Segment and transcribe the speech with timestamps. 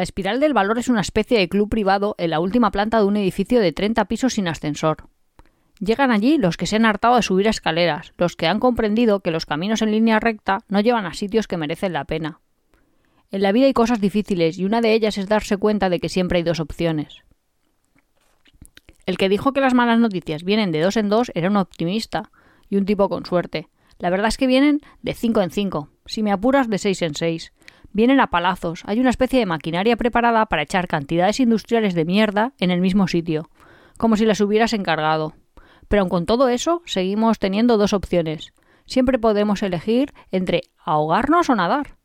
[0.00, 3.04] La Espiral del Valor es una especie de club privado en la última planta de
[3.04, 5.10] un edificio de 30 pisos sin ascensor.
[5.78, 9.30] Llegan allí los que se han hartado de subir escaleras, los que han comprendido que
[9.30, 12.40] los caminos en línea recta no llevan a sitios que merecen la pena.
[13.30, 16.08] En la vida hay cosas difíciles y una de ellas es darse cuenta de que
[16.08, 17.18] siempre hay dos opciones.
[19.04, 22.30] El que dijo que las malas noticias vienen de dos en dos era un optimista
[22.70, 23.68] y un tipo con suerte.
[23.98, 27.14] La verdad es que vienen de cinco en cinco, si me apuras de seis en
[27.14, 27.52] seis.
[27.92, 32.52] Vienen a palazos, hay una especie de maquinaria preparada para echar cantidades industriales de mierda
[32.58, 33.50] en el mismo sitio,
[33.98, 35.34] como si las hubieras encargado.
[35.88, 38.52] Pero aun con todo eso, seguimos teniendo dos opciones.
[38.86, 41.96] Siempre podemos elegir entre ahogarnos o nadar.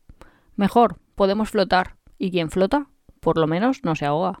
[0.56, 1.96] Mejor, podemos flotar.
[2.18, 2.88] Y quien flota,
[3.20, 4.40] por lo menos no se ahoga.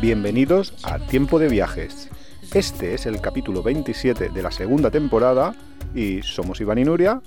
[0.00, 2.08] Bienvenidos a Tiempo de Viajes.
[2.54, 5.54] Este es el capítulo 27 de la segunda temporada
[5.94, 7.20] y somos Iván y Nuria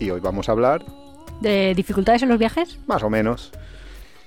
[0.00, 0.84] y hoy vamos a hablar...
[1.40, 2.80] ¿De dificultades en los viajes?
[2.88, 3.52] Más o menos.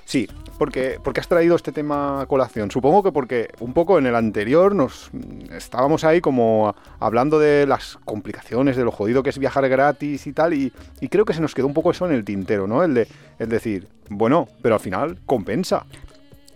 [0.06, 2.72] Sí, porque, porque has traído este tema a colación.
[2.72, 5.12] Supongo que porque un poco en el anterior nos
[5.52, 10.32] estábamos ahí como hablando de las complicaciones, de lo jodido que es viajar gratis y
[10.32, 12.86] tal, y, y creo que se nos quedó un poco eso en el tintero, ¿no?
[12.86, 15.86] El de el decir, bueno, pero al final compensa.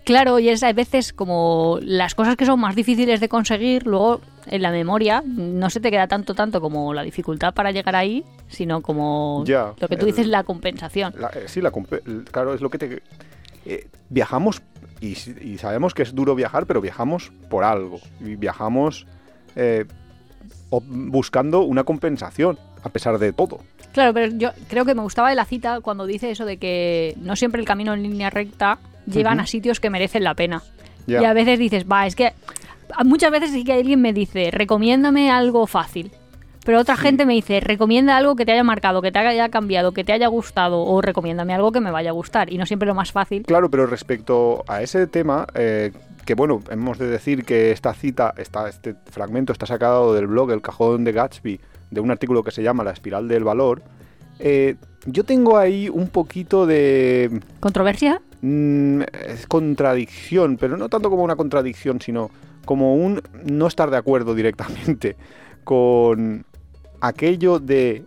[0.06, 4.22] Claro, y es a veces como las cosas que son más difíciles de conseguir, luego
[4.46, 8.24] en la memoria no se te queda tanto tanto como la dificultad para llegar ahí,
[8.48, 11.14] sino como Ya, lo que tú el- dices, la compensación.
[11.18, 11.72] La- eh, sí, la,
[12.32, 13.02] claro, es lo que te...
[13.66, 14.62] eh, viajamos
[15.02, 18.00] y, y sabemos que es duro viajar, pero viajamos por algo.
[18.22, 19.08] Y viajamos
[19.56, 19.86] eh,
[20.70, 23.60] buscando una compensación, a pesar de todo.
[23.94, 27.16] Claro, pero yo creo que me gustaba de la cita cuando dice eso de que
[27.18, 30.62] no siempre el camino en línea recta llevan a sitios que merecen la pena.
[31.08, 32.34] Y a veces dices, va, es que
[33.04, 36.12] muchas veces sí que alguien me dice, recomiéndame algo fácil.
[36.66, 37.04] Pero otra Sí.
[37.04, 40.14] gente me dice, recomienda algo que te haya marcado, que te haya cambiado, que te
[40.14, 42.52] haya gustado, o recomiéndame algo que me vaya a gustar.
[42.52, 43.44] Y no siempre lo más fácil.
[43.44, 45.92] Claro, pero respecto a ese tema, eh,
[46.26, 50.50] que bueno, hemos de decir que esta cita, esta, este fragmento está sacado del blog
[50.52, 51.60] El Cajón de Gatsby,
[51.92, 53.84] de un artículo que se llama La Espiral del Valor.
[54.40, 54.76] Eh,
[55.06, 58.22] yo tengo ahí un poquito de ¿Controversia?
[58.42, 62.32] Mm, es contradicción, pero no tanto como una contradicción, sino
[62.66, 65.16] como un no estar de acuerdo directamente
[65.64, 66.46] con
[67.02, 68.04] aquello de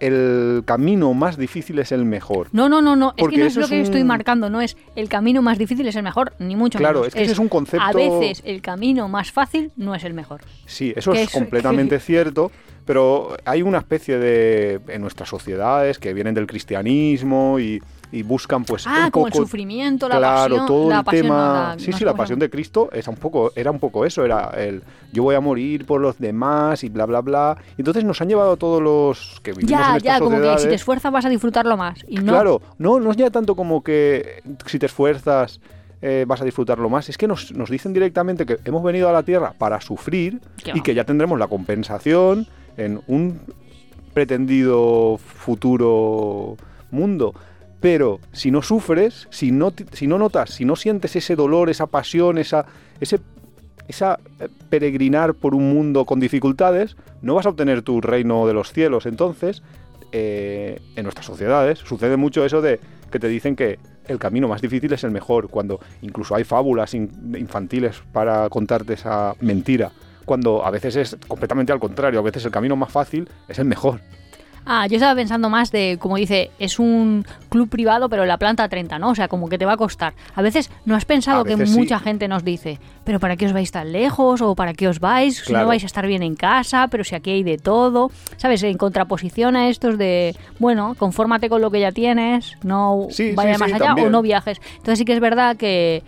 [0.00, 2.48] el camino más difícil es el mejor.
[2.52, 3.10] No, no, no, no.
[3.10, 4.50] Es Porque que no es lo es que estoy marcando.
[4.50, 7.08] No es el camino más difícil es el mejor, ni mucho Claro, menos.
[7.08, 10.14] es que ese es un concepto- A veces el camino más fácil no es el
[10.14, 10.40] mejor.
[10.66, 12.50] Sí, eso es es- completamente cierto,
[12.86, 17.80] pero hay una especie de en nuestras sociedades que vienen del cristianismo y,
[18.12, 20.66] y buscan pues Ah, un como el poco sufrimiento, la claro, pasión.
[20.66, 21.74] todo la el pasión, tema.
[21.74, 24.50] no, sí, sí, la pasión de Cristo es un poco, era un poco eso, era
[24.56, 24.82] el
[25.12, 27.56] yo voy a morir por los demás y bla bla bla.
[27.78, 30.68] Entonces nos han llevado a todos los que vivimos en Ya, ya, como que si
[30.68, 32.04] te esfuerzas vas a disfrutarlo más.
[32.08, 35.60] Y no, Claro, no, no es ya tanto como que si te esfuerzas
[36.02, 37.08] eh, vas a disfrutarlo más.
[37.10, 40.70] Es que nos, nos dicen directamente que hemos venido a la Tierra para sufrir y
[40.78, 40.82] va.
[40.82, 43.38] que ya tendremos la compensación en un
[44.14, 46.56] pretendido futuro
[46.90, 47.34] mundo.
[47.80, 51.86] Pero si no sufres, si no, si no notas, si no sientes ese dolor, esa
[51.86, 52.66] pasión, esa,
[53.00, 53.20] ese
[53.88, 58.54] esa eh, peregrinar por un mundo con dificultades, no vas a obtener tu reino de
[58.54, 59.04] los cielos.
[59.06, 59.62] Entonces,
[60.12, 62.78] eh, en nuestras sociedades sucede mucho eso de
[63.10, 66.94] que te dicen que el camino más difícil es el mejor, cuando incluso hay fábulas
[66.94, 69.90] in- infantiles para contarte esa mentira,
[70.24, 73.64] cuando a veces es completamente al contrario, a veces el camino más fácil es el
[73.64, 74.00] mejor.
[74.66, 78.68] Ah, yo estaba pensando más de, como dice, es un club privado, pero la planta
[78.68, 79.10] 30, ¿no?
[79.10, 80.14] O sea, como que te va a costar.
[80.34, 81.78] A veces no has pensado que sí.
[81.78, 84.40] mucha gente nos dice, pero ¿para qué os vais tan lejos?
[84.42, 85.38] ¿O para qué os vais?
[85.38, 88.10] Si no vais a estar bien en casa, pero si aquí hay de todo.
[88.36, 88.62] ¿Sabes?
[88.62, 93.54] En contraposición a estos de, bueno, confórmate con lo que ya tienes, no Sí, vaya
[93.54, 94.08] sí, más allá también.
[94.08, 94.60] o no viajes.
[94.72, 96.02] Entonces sí que es verdad que,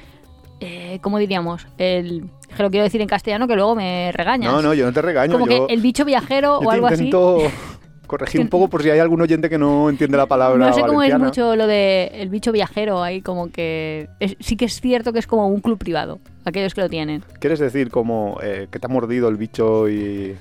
[0.61, 1.67] eh, ¿cómo diríamos?
[1.79, 4.53] El, que lo quiero decir en castellano que luego me regañas.
[4.53, 5.33] No, no, yo no te regaño.
[5.33, 7.11] Como yo, que el bicho viajero yo o algo así.
[8.19, 10.83] corregir un poco por si hay algún oyente que no entiende la palabra No sé
[10.83, 14.81] cómo es mucho lo de el bicho viajero ahí, como que es- sí que es
[14.81, 17.25] cierto que es como un club privado, aquellos que lo tienen.
[17.41, 20.37] ¿Quieres decir como eh, que te ha mordido el bicho y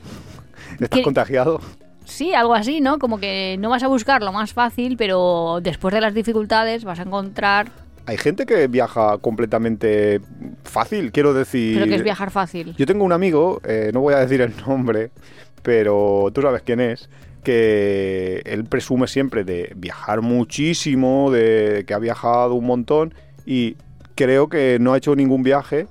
[0.79, 1.61] estás contagiado?
[2.03, 2.99] Sí, algo así, ¿no?
[2.99, 6.99] Como que no vas a buscar lo más fácil, pero después de las dificultades vas
[6.99, 7.71] a encontrar...
[8.05, 10.19] Hay gente que viaja completamente
[10.65, 11.75] fácil, quiero decir.
[11.75, 12.75] Pero que es viajar fácil.
[12.75, 15.11] Yo tengo un amigo, eh, no voy a decir el nombre,
[15.61, 17.09] pero tú sabes quién es,
[17.43, 23.13] que él presume siempre de viajar muchísimo, de que ha viajado un montón
[23.45, 23.75] y
[24.15, 25.87] creo que no ha hecho ningún viaje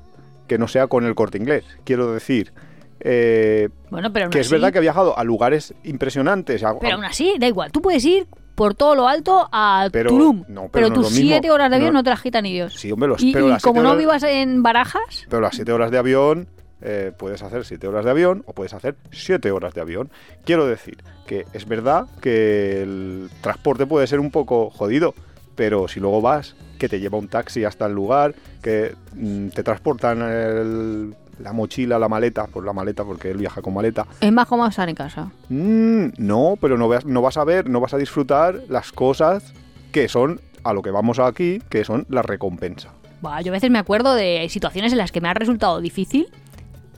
[0.47, 1.65] que no sea con el corte inglés.
[1.85, 2.53] Quiero decir,
[3.01, 6.63] eh, Bueno, pero que es verdad que he viajado a lugares impresionantes.
[6.65, 7.73] a- Pero aún así, da igual.
[7.73, 10.45] Tú puedes ir por todo lo alto a Pero- Tulum.
[10.49, 11.29] no, pero pero no es tus mismo.
[11.31, 12.01] siete horas de avión No.
[12.01, 12.75] no, te las quita ni Dios.
[12.75, 15.55] Sí, hombre, los, y pero y las como siete no vivas en Barajas, Pero las
[15.55, 16.49] 7 horas de avión,
[16.83, 20.11] eh, puedes hacer 7 horas de avión o puedes hacer 7 horas de avión.
[20.45, 20.99] Quiero decir
[21.31, 25.15] que es verdad que el transporte puede ser un poco jodido,
[25.55, 29.63] pero si luego vas, que te lleva un taxi hasta el lugar, que mm, te
[29.63, 34.09] transportan el- la mochila, la maleta, pues la maleta porque él viaja con maleta.
[34.21, 35.31] es más cómodo estar en casa.
[35.51, 39.55] Mm, no, pero no, veas- no vas a ver, no vas a disfrutar las cosas
[39.93, 42.91] que son a lo que vamos aquí, que son la recompensa.
[43.23, 46.27] Buah, yo a veces me acuerdo de situaciones en las que me ha resultado difícil,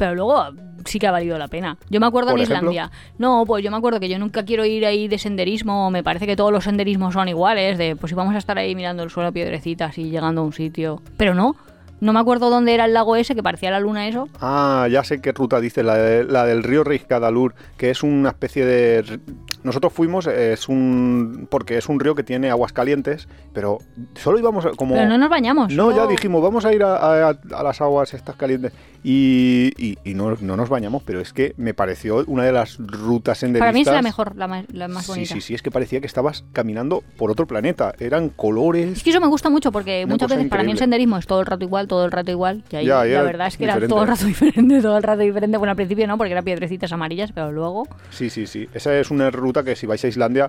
[0.03, 0.47] pero luego
[0.85, 1.79] sí que ha valido la pena.
[1.89, 2.73] Yo me acuerdo ¿Por en ejemplo?
[2.73, 2.91] Islandia.
[3.19, 5.93] No, pues yo me acuerdo que yo nunca quiero ir ahí de senderismo.
[5.93, 7.79] Me parece que todos los senderismos son iguales.
[7.79, 10.45] De pues si vamos a estar ahí mirando el suelo a piedrecitas y llegando a
[10.45, 11.01] un sitio.
[11.17, 11.55] Pero no.
[12.01, 14.29] No me acuerdo dónde era el lago ese que parecía la luna eso.
[14.41, 18.31] Ah, ya sé qué ruta dices, la, de- la del río Reiscadalur, que es una
[18.31, 19.21] especie de...
[19.65, 21.47] Nosotros fuimos, es un...
[21.51, 23.79] porque es un río que tiene aguas calientes, pero
[24.15, 24.95] solo íbamos como...
[24.95, 25.73] Pero no nos bañamos.
[25.73, 28.73] No, ya solo- dijimos, vamos a ir a, a- a las aguas estas calientes.
[29.05, 32.79] Y, y- y no, no nos bañamos, pero es que me pareció una de las
[32.79, 33.61] rutas senderistas.
[33.67, 35.35] Para mí es la mejor, la más, la más Sí, bonita.
[35.35, 37.95] sí, sí, es que parecía que estabas caminando por otro planeta.
[37.99, 38.99] Eran colores.
[38.99, 40.79] Es que eso me gusta mucho porque muchas veces para mí el increíble.
[40.79, 42.63] senderismo es todo el rato igual, todo el rato igual.
[42.71, 43.93] Y ahí Ya, y la era verdad es que era diferente.
[43.93, 45.57] todo el rato diferente, todo el rato diferente.
[45.59, 47.89] Bueno, al principio no, porque eran piedrecitas amarillas, pero luego...
[48.11, 48.69] Sí, sí, sí.
[48.73, 50.49] Esa es una ruta que si vais a Islandia,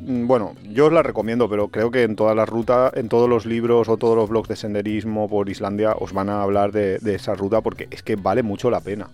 [0.00, 3.28] mm, bueno, yo os la recomiendo, pero creo que en todas las rutas, en todos
[3.28, 6.98] los libros o todos los blogs de senderismo por Islandia os van a hablar de,
[6.98, 9.08] de esa ruta porque es que vale mucho la pena.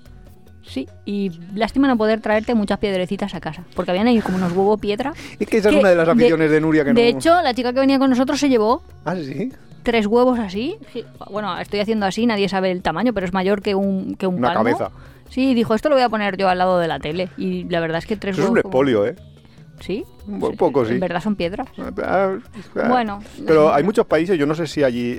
[0.63, 4.53] Sí, y lástima no poder traerte muchas piedrecitas a casa, porque habían ahí como unos
[4.53, 5.13] huevos piedra.
[5.39, 7.19] Es que esa es una de las de- aficiones de, Nuria que de no...
[7.19, 9.51] hecho, la chica que venía con nosotros se llevó Ah, sí.
[9.83, 10.77] tres huevos así.
[10.93, 14.27] Sí, Bueno, estoy haciendo así, nadie sabe el tamaño, pero es mayor que un, que
[14.27, 14.63] un Una palmo.
[14.65, 14.91] cabeza.
[15.31, 17.29] Sí, dijo, esto lo voy a poner yo al lado de la tele.
[17.37, 19.15] Y la verdad es que tres Eso es un espolio, ¿eh?
[19.81, 20.05] Sí.
[20.27, 20.95] Un poco, sí.
[20.95, 21.69] En verdad son piedras.
[21.79, 22.37] Ah,
[22.77, 22.89] ah.
[22.89, 23.21] Bueno.
[23.47, 25.19] Pero hay muchos países, yo no sé si allí,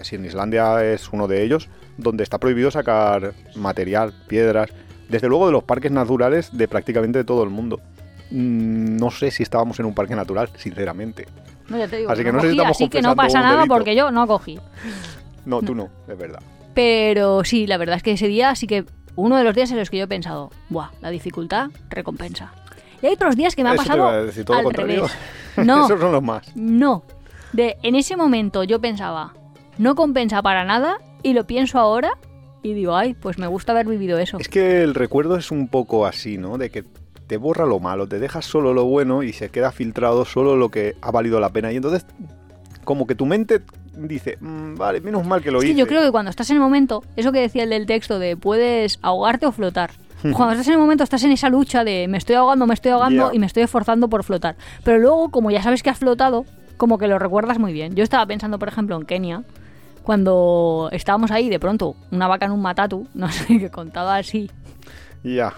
[0.00, 4.70] si en Islandia es uno de ellos, donde está prohibido sacar material, piedras,
[5.08, 7.80] desde luego de los parques naturales de prácticamente todo el mundo.
[8.30, 11.26] Mm, No sé si estábamos en un parque natural, sinceramente.
[11.68, 13.40] No, ya te digo, Así que no sé si cogí, estamos así que no pasa
[13.40, 14.58] nada porque yo no cogí.
[15.44, 16.40] No, tú no, es verdad.
[16.74, 18.84] Pero sí, la verdad es que ese día sí que
[19.16, 22.52] uno de los días en los que yo he pensado, buah, la dificultad recompensa.
[23.02, 24.96] Y hay otros días que me ha pasado iba a decir, todo al contrario.
[24.96, 25.12] revés.
[25.66, 26.54] No, Esos son los más.
[26.56, 27.02] no.
[27.52, 29.34] De, en ese momento yo pensaba,
[29.76, 32.12] no compensa para nada y lo pienso ahora
[32.62, 34.38] y digo, ay, pues me gusta haber vivido eso.
[34.38, 36.56] Es que el recuerdo es un poco así, ¿no?
[36.56, 36.84] De que
[37.26, 40.70] te borra lo malo, te dejas solo lo bueno y se queda filtrado solo lo
[40.70, 41.72] que ha valido la pena.
[41.72, 42.06] Y entonces,
[42.84, 43.60] como que tu mente
[43.96, 45.74] dice, "Mm, vale, menos mal que lo Es hice.
[45.78, 48.36] yo creo que cuando estás en el momento, eso que decía el del texto de
[48.36, 49.90] puedes ahogarte o flotar.
[50.22, 52.92] Cuando estás en el momento estás en esa lucha de me estoy ahogando, me estoy
[52.92, 54.54] ahogando y me estoy esforzando por flotar.
[54.84, 56.44] Pero luego, como ya sabes que has flotado,
[56.76, 57.96] como que lo recuerdas muy bien.
[57.96, 59.42] Yo estaba pensando, por ejemplo, en Kenia,
[60.04, 64.48] cuando estábamos ahí, de pronto, una vaca en un matatu, no sé, que contaba así.
[65.24, 65.52] Ya.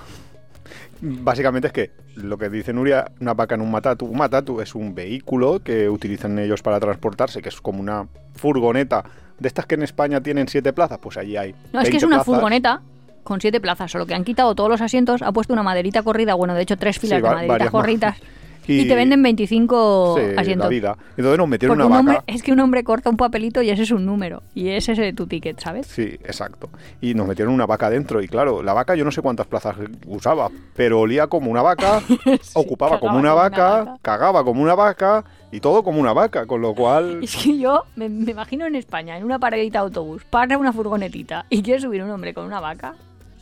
[1.00, 4.06] Básicamente es que lo que dice Nuria, una vaca en un matatu.
[4.06, 9.04] Un matatu es un vehículo que utilizan ellos para transportarse, que es como una furgoneta.
[9.38, 11.52] De estas que en España tienen siete plazas, pues allí hay.
[11.72, 12.24] No, es que 20 es una plazas.
[12.26, 12.80] furgoneta
[13.24, 16.34] con siete plazas, solo que han quitado todos los asientos, ha puesto una maderita corrida,
[16.34, 17.72] bueno, de hecho tres filas Sí, de maderitas varias
[18.66, 20.64] y, te venden 25 Sí, asientos.
[20.66, 20.96] la vida.
[21.16, 22.18] Entonces nos metieron Porque una un vaca.
[22.18, 24.42] hombre, es que un hombre corta un papelito y ese es un número.
[24.54, 25.86] Y ese es tu ticket, ¿sabes?
[25.86, 26.70] Sí, exacto.
[27.00, 28.22] Y nos metieron una vaca dentro.
[28.22, 32.00] Y claro, la vaca yo no sé cuántas plazas usaba, pero olía como una vaca,
[32.54, 36.46] ocupaba como una vaca, cagaba como una vaca y todo como una vaca.
[36.46, 39.84] Con lo cual, Es que yo me, me imagino en España, en una paradita de
[39.84, 42.94] autobús, para una furgonetita y quiere subir un hombre con una vaca.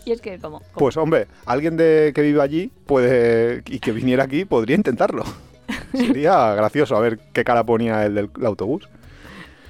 [0.05, 0.59] Y es que, como.
[0.59, 5.25] como- pues hombre, alguien de, que vive allí puede y que viniera aquí podría intentarlo.
[5.95, 8.89] Sería gracioso a ver qué cara ponía el del el autobús.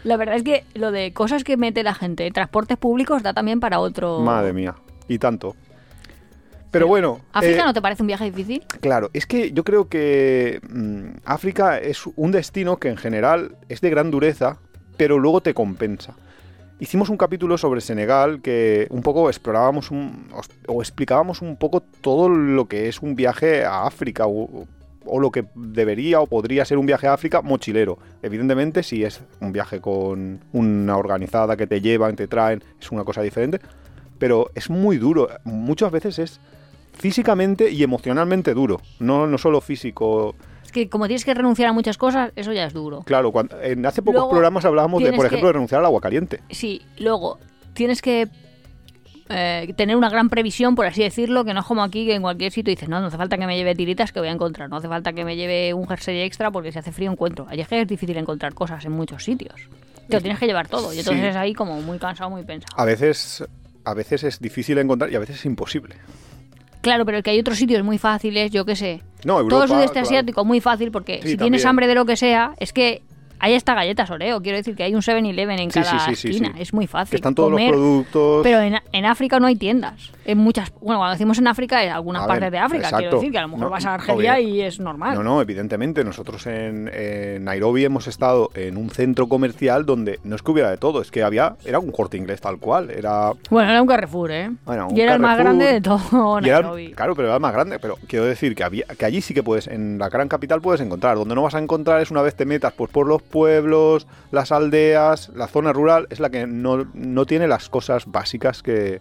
[0.04, 3.34] La verdad es que lo de cosas que mete la gente en transportes públicos da
[3.34, 4.20] también para otro.
[4.20, 4.74] Madre mía.
[5.06, 5.54] Y tanto.
[6.72, 7.20] Pero bueno.
[7.32, 8.64] ¿África eh, no te parece un viaje difícil?
[8.80, 13.80] Claro, es que yo creo que mm, África es un destino que en general es
[13.80, 14.56] de gran dureza,
[14.96, 16.16] pero luego te compensa.
[16.80, 20.26] Hicimos un capítulo sobre Senegal que un poco explorábamos un-
[20.66, 24.66] o explicábamos un poco todo lo que es un viaje a África o,
[25.04, 27.98] o lo que debería o podría ser un viaje a África mochilero.
[28.22, 33.04] Evidentemente, si es un viaje con una organizada que te llevan, te traen, es una
[33.04, 33.60] cosa diferente,
[34.18, 35.28] pero es muy duro.
[35.44, 36.40] Muchas veces es
[36.94, 40.34] físicamente y emocionalmente duro, no, no solo físico.
[40.64, 43.02] Es que como tienes que renunciar a muchas cosas, eso ya es duro.
[43.04, 45.86] Claro, cuando, en hace pocos Luego programas hablábamos de, por ejemplo, que- de renunciar al
[45.86, 46.40] agua caliente.
[46.50, 47.38] Sí, luego
[47.74, 48.28] tienes que
[49.28, 52.22] eh, tener una gran previsión, por así decirlo, que no es como aquí que en
[52.22, 54.68] cualquier sitio dices, no, no hace falta que me lleve tiritas que voy a encontrar,
[54.68, 57.46] no hace falta que me lleve un jersey extra porque si hace frío encuentro.
[57.48, 59.54] Allí es que es difícil encontrar cosas en muchos sitios.
[60.08, 61.28] Te lo tienes que llevar todo y entonces Sí.
[61.28, 62.74] es ahí como muy cansado, muy pensado.
[62.78, 63.44] A veces,
[63.84, 65.94] a veces es difícil encontrar y a veces es imposible.
[66.82, 69.02] Claro, pero el que hay otros sitios muy fáciles, yo qué sé.
[69.24, 70.06] No, Todo el sudeste claro.
[70.06, 73.02] asiático muy fácil porque Sí, si tienes hambre de lo que sea, es que
[73.42, 74.40] hay hasta galletas Oreo.
[74.40, 76.54] Quiero decir que hay un 7-Eleven en Sí, cada sí, esquina.
[76.58, 77.10] Es muy fácil.
[77.10, 78.42] Que están todos comer, los productos.
[78.44, 80.10] Pero en, en África no hay tiendas.
[80.24, 82.90] En muchas, bueno, cuando decimos en África, en algunas A partes ver, de África.
[82.96, 84.48] Quiero decir que a lo mejor No, vas a Argelia obvio.
[84.48, 85.14] y es normal.
[85.16, 86.04] No, no, evidentemente.
[86.04, 90.70] Nosotros en, en Nairobi hemos estado en un centro comercial donde no es que hubiera
[90.70, 92.90] de todo, es que había, era un corte inglés tal cual.
[92.90, 94.50] Era, Bueno, era un Carrefour, ¿eh?
[94.64, 96.92] Bueno, un y era el más grande de todo era- Nairobi.
[96.92, 97.78] claro, pero era el más grande.
[97.80, 100.80] Pero quiero decir que, había, que allí sí que puedes, en la gran capital puedes
[100.80, 101.16] encontrar.
[101.16, 104.52] Donde no vas a encontrar es una vez te metas pues, por los pueblos, las
[104.52, 109.00] aldeas, la zona rural, es la que no, no tiene las cosas básicas que,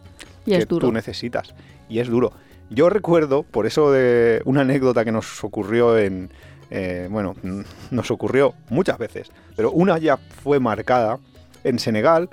[0.66, 1.54] tú necesitas.
[1.88, 2.32] Y es duro.
[2.72, 6.32] Yo recuerdo, por eso de una anécdota que nos ocurrió en...
[6.72, 7.36] eh, bueno,
[7.92, 11.20] nos ocurrió muchas veces, pero una ya fue marcada
[11.64, 12.30] en Senegal.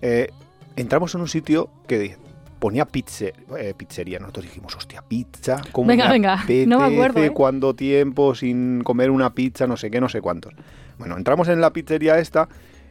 [0.00, 0.30] eh,
[0.74, 2.16] entramos en un sitio que
[2.58, 4.18] ponía pizze- eh, pizzería.
[4.18, 5.60] Nosotros dijimos, hostia, pizza.
[5.72, 7.22] ¿cómo Venga, me venga, no me acuerdo?
[7.22, 7.30] ¿eh?
[7.30, 9.66] ¿Cuánto tiempo sin comer una pizza?
[9.66, 10.54] No sé qué, no sé cuántos.
[10.98, 12.48] Bueno, entramos en la pizzería esta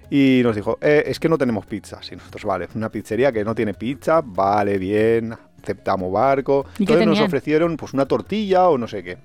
[0.10, 2.12] y nos dijo, "Eh, es que no tenemos pizzas.
[2.12, 6.66] Y nosotros, vale, una pizzería que no tiene pizza, vale, bien, aceptamos barco.
[6.78, 9.18] ¿Y Entonces nos ofrecieron pues una tortilla o no sé qué.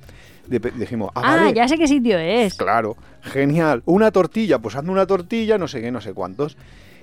[0.47, 2.55] De- dijimos, ah, Ah, vale, ya sé qué sitio es.
[2.55, 3.83] Claro, genial.
[3.87, 6.57] Una tortilla, pues hazme una tortilla, no sé qué, no sé cuántos.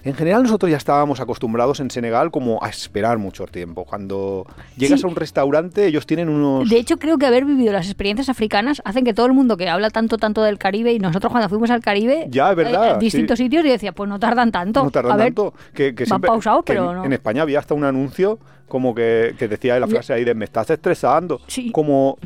[0.03, 3.86] En general nosotros ya estábamos acostumbrados en Senegal como a esperar mucho tiempo.
[3.86, 4.45] Cuando
[4.77, 5.05] llegas Sí.
[5.05, 6.69] a un restaurante, ellos tienen unos...
[6.69, 9.69] De hecho, creo que haber vivido las experiencias africanas hacen que todo el mundo que
[9.69, 12.91] habla tanto, tanto del Caribe y nosotros cuando fuimos al Caribe, Ya, es verdad, eh,
[12.95, 13.45] en distintos sí.
[13.45, 14.83] sitios, yo decía, pues no tardan tanto.
[14.83, 15.53] no tardan a ver, tanto.
[15.74, 17.05] Que, que van siempre- pausados, que pero en, no.
[17.05, 20.45] en España había hasta un anuncio como que, que decía la frase ahí de me
[20.45, 21.39] estás estresando.
[21.48, 21.72] Sí.
[21.72, 22.17] Como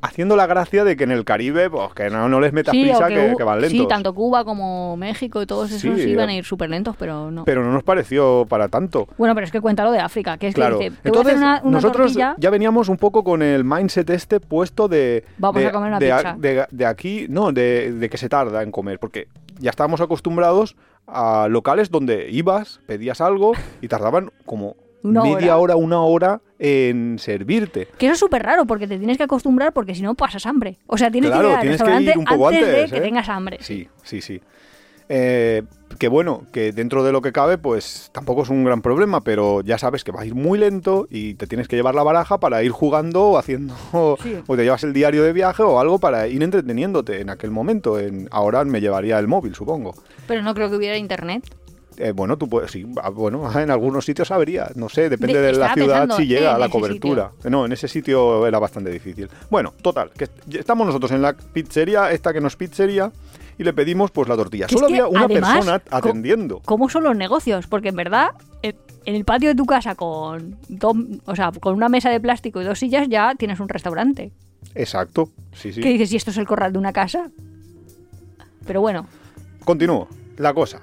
[0.00, 2.82] haciendo la gracia de que en el Caribe, pues que no, no les metas sí,
[2.82, 3.78] prisa, que, van lentos.
[3.78, 6.94] sí, tanto Cuba como México y todos esos Sí, iban eh, a ir súper lentos,
[6.98, 7.44] pero no.
[7.44, 9.08] Pero no nos pareció para tanto.
[9.18, 10.78] Bueno, pero es que cuéntalo de África, que es Claro.
[10.78, 13.24] que dice, te Entonces, voy a hacer una, una nosotros tortilla, ya veníamos un poco
[13.24, 15.24] con el mindset este puesto de...
[15.38, 16.36] Vamos de, a comer una de, pizza.
[16.38, 19.28] de- de aquí, no, de, de que se tarda en comer, porque
[19.58, 20.76] ya estábamos acostumbrados
[21.06, 25.74] a locales donde ibas, pedías algo y tardaban como Una media hora.
[25.74, 27.86] hora, una hora en servirte.
[27.98, 30.78] que eso es súper raro porque te tienes que acostumbrar porque si no pasas hambre.
[30.86, 32.86] O sea, tienes Claro, que ir al tienes que restaurante ir un poco antes, de
[32.88, 33.00] que ¿eh?
[33.00, 33.58] tengas hambre.
[33.60, 34.40] Sí, sí, sí.
[35.10, 35.62] Eh,
[35.98, 39.62] que bueno, que dentro de lo que cabe, pues tampoco es un gran problema, pero
[39.62, 42.38] ya sabes que va a ir muy lento y te tienes que llevar la baraja
[42.40, 43.74] para ir jugando o haciendo,
[44.22, 44.36] Sí.
[44.46, 47.98] o te llevas el diario de viaje o algo para ir entreteniéndote en aquel momento.
[47.98, 49.94] En, ahora me llevaría el móvil, supongo.
[50.26, 51.42] Pero no creo que hubiera internet.
[51.98, 55.52] Eh, bueno, tú puedes, sí, bueno, en algunos sitios habría, no sé, depende De- de,
[55.58, 57.32] la ciudad si llega a la cobertura.
[57.50, 59.28] No, en ese sitio era bastante difícil.
[59.50, 63.10] Bueno, total, que est- estamos nosotros en la pizzería, esta que no es pizzería,
[63.58, 64.68] y le pedimos pues la tortilla.
[64.68, 66.60] Solo había una además, persona atendiendo.
[66.64, 67.66] ¿Cómo son los negocios?
[67.66, 68.28] Porque en verdad,
[68.62, 72.20] en en el patio de tu casa con, dos- o sea, con una mesa de
[72.20, 74.32] plástico y dos sillas ya tienes un restaurante.
[74.74, 75.80] Exacto, sí, sí.
[75.80, 76.12] ¿Qué dices?
[76.12, 77.30] ¿Y esto es el corral de una casa?
[78.66, 79.06] Pero bueno,
[79.64, 80.08] Continúo.
[80.36, 80.80] La cosa.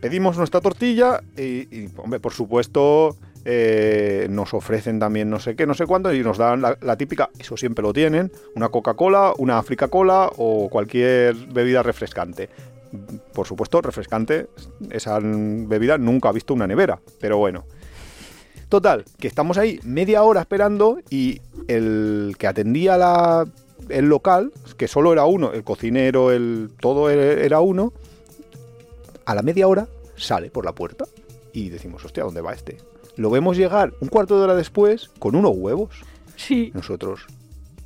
[0.00, 5.86] Pedimos nuestra tortilla y, por supuesto, eh, nos ofrecen también no sé qué, no sé
[5.86, 10.30] cuánto, y nos dan la, típica, eso siempre lo tienen, una Coca-Cola, una Africa Cola
[10.36, 12.48] o cualquier bebida refrescante.
[13.32, 14.46] Por supuesto, refrescante,
[14.90, 17.64] esa bebida nunca ha visto una nevera, pero bueno.
[18.68, 23.46] Total, que estamos ahí media hora esperando y el que atendía
[23.88, 27.92] el local, que solo era uno, el cocinero, el todo e- era uno,
[29.28, 31.04] a la media hora sale por la puerta
[31.52, 32.78] y decimos, hostia, ¿dónde va este?
[33.16, 35.90] Lo vemos llegar un cuarto de hora después con unos huevos.
[36.36, 36.70] sí.
[36.74, 37.26] Nosotros,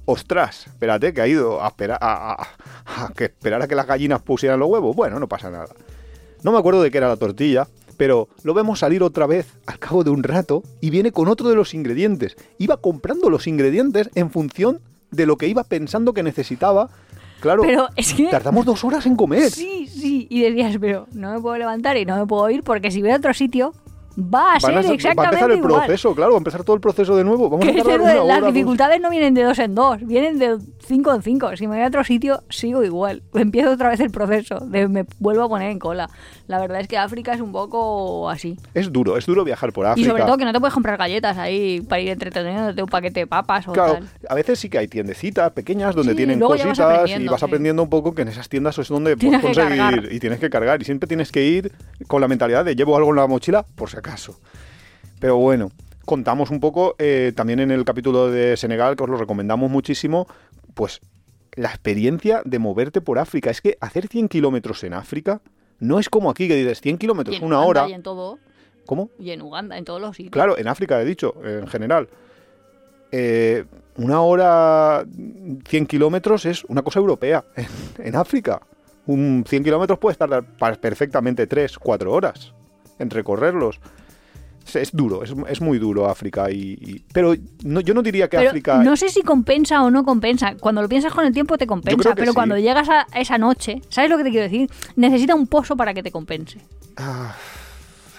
[0.05, 3.87] ostras, espérate, que ha ido a esperar a, a- a que esperar a que las
[3.87, 4.95] gallinas pusieran los huevos.
[4.95, 5.69] Bueno, no pasa nada.
[6.43, 9.79] No me acuerdo de qué era la tortilla, pero lo vemos salir otra vez al
[9.79, 12.37] cabo de un rato y viene con otro de los ingredientes.
[12.59, 14.81] Iba comprando los ingredientes en función
[15.11, 16.89] de lo que iba pensando que necesitaba.
[17.43, 18.29] Claro, Pero es que...
[18.29, 19.51] tardamos dos horas en comer.
[19.51, 20.29] Sí, sí.
[20.31, 23.11] Y decías, pero no me puedo levantar y no me puedo ir porque si voy
[23.11, 23.75] a otro sitio
[24.19, 25.73] va a ser a ser- va a exactamente empezar el igual.
[25.87, 27.49] proceso, claro, va a empezar todo el proceso de nuevo.
[27.51, 30.59] Vamos a tardar una hora, las dificultades no vienen de dos en dos, vienen de
[30.87, 31.57] cinco en cinco.
[31.57, 33.23] Si me voy a otro sitio, sigo igual.
[33.35, 36.09] Empiezo otra vez el proceso, de me vuelvo a poner en cola.
[36.47, 38.59] La verdad es que África es un poco así.
[38.75, 40.11] Es duro, es duro viajar por Y África.
[40.11, 43.27] sobre todo que no te puedes comprar galletas ahí para ir entreteniéndote un paquete de
[43.27, 44.09] papas o Claro, tal.
[44.29, 47.41] a veces sí que hay tiendecitas pequeñas donde Sí, tienen ya vas cositas y vas
[47.41, 47.45] sí.
[47.47, 50.51] aprendiendo un poco que en esas tiendas es donde Tienes puedes conseguir y tienes que
[50.51, 51.73] cargar y siempre tienes que ir
[52.09, 54.39] con la mentalidad de llevo algo en la mochila por si acaso.
[55.21, 55.71] Pero bueno,
[56.05, 60.27] contamos un poco eh, también en el capítulo de Senegal, que os lo recomendamos muchísimo,
[60.75, 61.01] pues
[61.55, 63.51] la experiencia de moverte por África.
[63.51, 65.41] Es que hacer 100 kilómetros en África
[65.79, 67.89] no es como aquí que dices 100 Y kilómetros, una Uganda hora.
[67.89, 68.39] Y en todo.
[68.85, 69.11] ¿Cómo?
[69.19, 70.33] Y en Uganda, en todos los sitios.
[70.33, 72.09] Claro, en África he dicho, en general.
[73.13, 73.65] Eh,
[73.97, 75.05] una hora,
[75.69, 77.69] 100 kilómetros es una cosa europea en,
[78.07, 78.61] en África.
[79.07, 80.45] Un 100 kilómetros puedes tardar
[80.81, 82.55] perfectamente 3, 4 horas
[82.99, 83.81] en recorrerlos.
[84.67, 86.51] Es, es duro, es, es muy duro África.
[86.51, 87.35] Y, y- pero
[87.65, 88.83] no, yo no diría que Pero África...
[88.83, 90.55] no sé si compensa o no compensa.
[90.61, 92.35] Cuando lo piensas con el tiempo te compensa, pero sí.
[92.35, 94.71] cuando llegas a esa noche, ¿sabes lo que te quiero decir?
[94.97, 96.61] Necesita un pozo para que te compense.
[96.97, 97.35] Ah,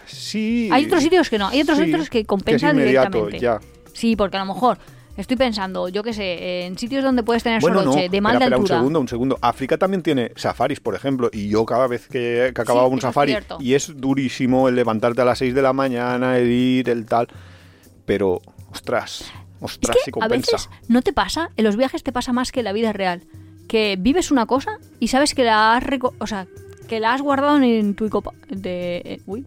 [0.06, 0.70] sí.
[0.72, 3.40] Hay otros sitios que no, hay otros sí, sitios que es compensan inmediato, directamente.
[3.40, 3.60] ya.
[3.94, 4.78] Sí, porque a lo mejor
[5.18, 8.34] estoy pensando, yo qué sé, en sitios donde puedes tener Bueno, solo no, de mal
[8.36, 8.78] espera, de espera, un altura.
[8.80, 9.38] segundo, un segundo.
[9.42, 12.98] África también tiene safaris, por ejemplo, y yo cada vez que, que acababa Sí, un
[13.00, 13.58] es safari, cierto.
[13.60, 17.28] y es durísimo el levantarte a las 6 de la mañana, el ir, el tal,
[18.06, 18.42] pero,
[18.72, 20.52] ostras, Es ostras, sí que a compensa.
[20.58, 23.24] veces no te pasa, en los viajes te pasa más que en la vida real.
[23.68, 26.48] Que vives una cosa y sabes que la has, reco- o sea,
[26.88, 28.10] que la has guardado en tu
[28.50, 29.46] de, eh, uy,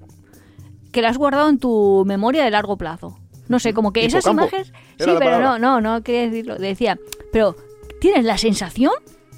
[0.90, 3.18] que la has guardado en tu memoria de largo plazo.
[3.48, 4.72] No sé, como que esas imágenes.
[4.98, 6.56] Sí, pero no, no, no quería decirlo.
[6.56, 6.98] Decía,
[7.32, 7.56] pero
[8.00, 8.92] tienes la sensación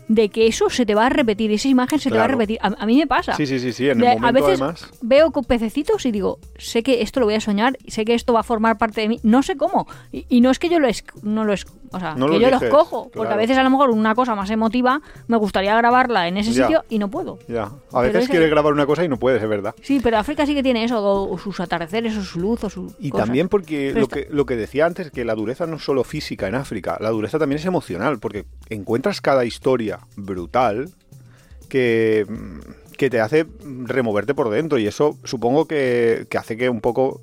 [0.08, 2.58] de que eso se te va a repetir, esa imagen se te va a repetir.
[2.62, 3.34] A, a mí me pasa.
[3.34, 4.90] Sí, sí, sí, sí, en el momento a veces además.
[5.02, 8.32] veo con pececitos y digo, sé que esto lo voy a soñar, sé que esto
[8.32, 9.86] va a formar parte de mí, no sé cómo.
[10.10, 12.32] Y, y no es que yo lo es, no lo es, o sea, No que
[12.34, 15.00] lo yo lo eliges, escojo, porque a veces a lo mejor una cosa más emotiva
[15.26, 16.64] me gustaría grabarla en ese Ya.
[16.66, 17.38] sitio y no puedo.
[17.48, 19.74] Ya, a veces es quieres grabar una cosa y no puedes, es verdad.
[19.82, 22.70] Sí, pero África sí que tiene eso, o, o sus atardeceres, o su luz, o
[22.70, 25.66] su Y también porque Pero lo está- que, lo que decía antes, que la dureza
[25.66, 30.00] no es solo física en África, la dureza también es emocional, porque encuentras cada historia
[30.16, 30.90] brutal
[31.68, 33.46] que, mm, que te hace
[33.84, 37.20] removerte por dentro y eso supongo que, que hace que un poco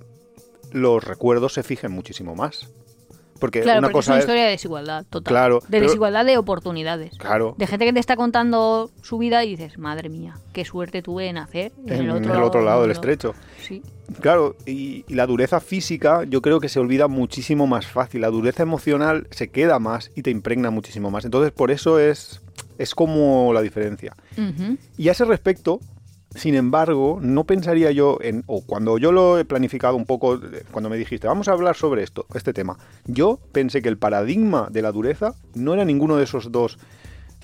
[0.71, 2.69] los recuerdos se fijen muchísimo más.
[3.39, 5.31] Porque Claro, una porque es cosa una historia de desigualdad, total.
[5.31, 7.17] Claro, De pero- desigualdad de oportunidades.
[7.17, 11.01] Claro, De gente que te está contando su vida y dices, madre mía, qué suerte
[11.01, 12.93] tuve de nacer en, en, el otro, el otro lado del mundo".
[13.11, 13.33] estrecho.
[13.61, 13.81] Sí.
[14.21, 18.21] Claro, y, y la dureza física yo creo que se olvida muchísimo más fácil.
[18.21, 21.25] La dureza emocional se queda más y te impregna muchísimo más.
[21.25, 22.41] Entonces, por eso es,
[22.77, 24.13] es como la diferencia.
[24.97, 25.79] Y a ese respecto,
[26.35, 30.63] sin embargo, no pensaría yo en, o cuando yo lo he planificado un poco, eh,
[30.71, 34.67] cuando me dijiste, vamos a hablar sobre esto, este tema, yo pensé que el paradigma
[34.69, 36.77] de la dureza no era ninguno de esos dos.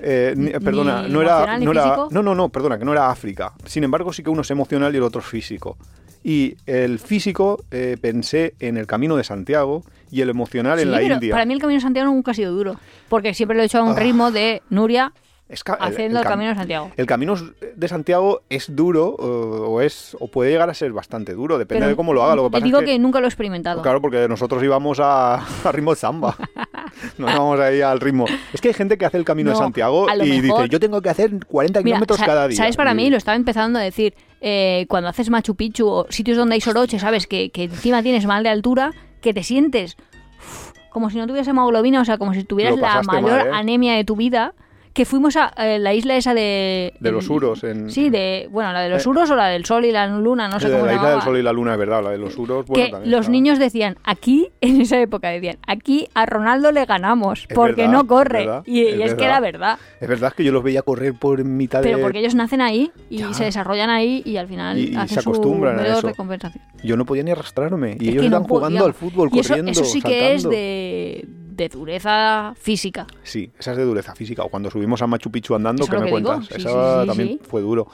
[0.03, 3.09] eh, ni- Ni perdona, no era, no era, no, no, no, perdona, que no era
[3.11, 3.53] África.
[3.65, 5.77] Sin embargo, sí que uno es emocional y el otro es físico.
[6.23, 10.91] Y el físico eh, pensé en el Camino de Santiago y el emocional Sí, en
[10.91, 11.33] la pero India.
[11.33, 12.75] para mí el Camino de Santiago nunca ha sido duro.
[13.09, 13.99] Porque siempre lo he hecho a un Ah.
[13.99, 15.13] ritmo de Nuria
[15.51, 16.91] Es ca- haciendo el, cam- Camino de Santiago.
[16.95, 17.35] El camino
[17.75, 21.89] de Santiago es duro o es o puede llegar a ser bastante duro, depende Pero
[21.89, 22.35] de cómo lo haga.
[22.37, 23.81] Lo que te digo es que, nunca lo he experimentado.
[23.81, 25.35] Claro, porque nosotros íbamos a,
[25.65, 26.37] a ritmo de samba.
[27.17, 28.25] Nos íbamos ahí al ritmo.
[28.53, 30.79] Es que hay gente que hace el camino de No, Santiago y mejor- dice, yo
[30.79, 32.57] tengo que hacer 40 Mira, kilómetros cada día.
[32.57, 33.09] ¿Sabes para Y- mí?
[33.09, 34.13] Lo estaba empezando a decir.
[34.39, 37.27] eh, cuando haces Machu Picchu o sitios donde hay soroche, ¿sabes?
[37.27, 39.97] Que, que encima tienes mal de altura, que te sientes
[40.39, 43.51] uf, como si no tuvieras hemoglobina, o sea, como si tuvieras la mayor mal, ¿eh?
[43.53, 44.53] anemia de tu vida.
[44.93, 46.93] Que fuimos a eh, la isla esa de...
[46.99, 48.49] De los Uros, en- Sí, de...
[48.51, 50.67] Bueno, la de los Eh, Uros o la del Sol y la Luna, no sé
[50.67, 52.65] Eh, cómo la isla del sol y la luna, es verdad, la de los Uros.
[52.65, 56.83] Bueno, que también los niños decían, aquí, en esa época decían, aquí a Ronaldo le
[56.83, 58.39] ganamos, Es porque verdad, no corre.
[58.39, 59.79] verdad, y, es y es que era verdad.
[60.01, 62.03] Es verdad que yo los veía correr por mitad Pero de...
[62.03, 63.33] porque ellos nacen ahí y Ya.
[63.33, 66.07] se desarrollan ahí y al final Y- y hacen se acostumbran su a eso.
[66.07, 66.51] de.
[66.83, 67.95] Yo no podía ni arrastrarme.
[67.97, 71.25] Y Es ellos no jugando al fútbol, Y corriendo, eso sí que es de,
[71.61, 73.05] de dureza física.
[73.23, 74.43] Sí, esa es de dureza física.
[74.43, 76.45] O cuando subimos a Machu Picchu andando, ¿qué me que cuentas?
[76.47, 77.87] Sí, Esa sí, sí, también fue duro.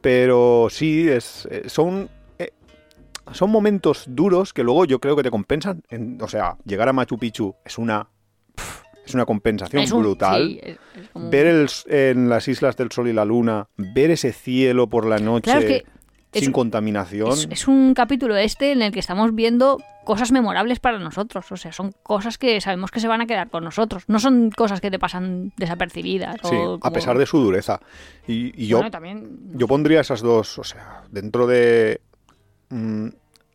[0.00, 2.50] Pero sí, es, eh, son, eh,
[3.32, 5.82] son momentos duros que luego yo creo que te compensan.
[5.88, 8.08] En- o sea, llegar a Machu Picchu es una,
[9.04, 10.46] es una compensación Es un- brutal.
[10.48, 14.10] sí, es- es como- Ver el en las islas del Sol y la Luna, ver
[14.12, 15.82] ese cielo por la noche Claro, es
[16.32, 17.30] que es- sin contaminación.
[17.32, 21.52] es, es un capítulo este en el que estamos viendo cosas memorables para nosotros.
[21.52, 24.02] O sea, son cosas que sabemos que se van a quedar con nosotros.
[24.08, 26.36] No son cosas que te pasan desapercibidas.
[26.42, 27.78] Sí, o a pesar de su dureza.
[28.26, 29.38] Y, y yo, Bueno, también...
[29.54, 32.00] yo pondría esas dos, o sea, dentro de...
[32.70, 33.08] mm,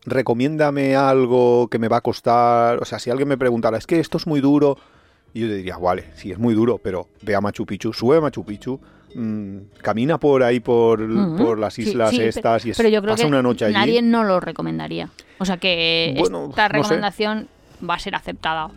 [0.06, 4.00] recomiéndame algo que me va a costar, o sea, si alguien me preguntara, es que
[4.00, 4.78] esto es muy duro,
[5.34, 8.16] y yo le diría, vale, sí, es muy duro, pero ve a Machu Picchu, sube
[8.18, 8.80] a Machu Picchu,
[9.18, 11.00] mm, camina por ahí, por,
[11.38, 13.66] por las Sí, islas sí, estas, y es- Pero yo creo pasa que una noche
[13.66, 13.74] allí.
[13.74, 15.10] nadie no lo recomendaría.
[15.40, 16.78] O sea que Bueno, esta no sé.
[16.78, 17.48] recomendación
[17.88, 18.70] va a ser aceptada.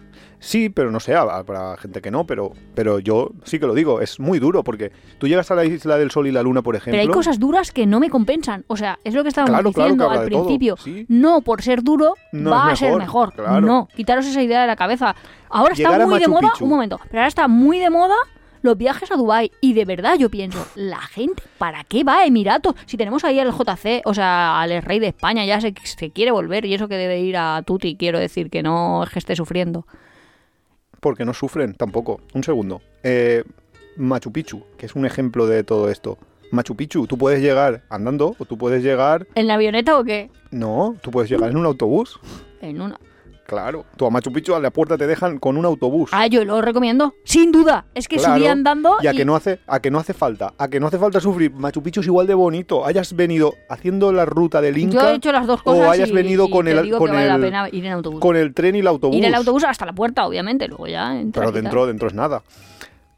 [0.42, 1.14] Sí, pero no sé,
[1.46, 4.90] para gente que no, pero, pero yo sí que lo digo, es muy duro porque
[5.18, 6.92] tú llegas a la isla del Sol y la Luna, por ejemplo.
[6.98, 8.64] Pero hay cosas duras que no me compensan.
[8.66, 10.76] O sea, es lo que estábamos Claro, claro, diciendo que al principio.
[10.78, 11.04] sí.
[11.08, 13.60] No, por ser duro, No va a ser mejor, claro.
[13.60, 15.14] No, quitaros esa idea de la cabeza.
[15.50, 16.64] Ahora está Llegar muy de moda, Picchu.
[16.64, 18.14] un momento, pero ahora está muy de moda
[18.62, 22.26] los viajes a Dubai y de verdad yo pienso, la gente, ¿para qué va a
[22.26, 22.74] Emiratos?
[22.86, 26.30] Si tenemos ahí al JC, o sea, al rey de España, ya se, se quiere
[26.30, 29.36] volver y eso que debe ir a Tuti, quiero decir, que no es que esté
[29.36, 29.86] sufriendo.
[31.00, 32.20] Porque no sufren tampoco.
[32.34, 32.82] Un segundo.
[33.02, 33.42] Eh,
[33.96, 36.18] Machu Picchu, que es un ejemplo de todo esto.
[36.50, 39.26] Machu Picchu, tú puedes llegar andando o tú puedes llegar...
[39.34, 40.30] ¿En la avioneta o qué?
[40.50, 42.18] No, tú puedes llegar en un autobús.
[42.60, 42.98] En una...
[43.50, 43.84] Claro.
[43.96, 46.10] Tú a Machu Picchu a la puerta te dejan con un autobús.
[46.12, 47.86] Ah, yo lo recomiendo, sin duda.
[47.94, 50.54] Es que Claro, subí andando Y a que no hace, a que no hace falta,
[50.56, 51.50] a que no hace falta sufrir.
[51.52, 52.86] Machu Picchu es igual de bonito.
[52.86, 56.10] Hayas venido haciendo la ruta del Inca Yo he hecho las dos cosas o hayas
[56.10, 57.92] y- venido y con te el digo con que vale la el, pena ir en
[57.92, 58.20] autobús.
[58.20, 59.16] con el tren y el autobús.
[59.16, 62.44] Ir en autobús hasta la puerta, obviamente, luego ya Pero dentro dentro es nada.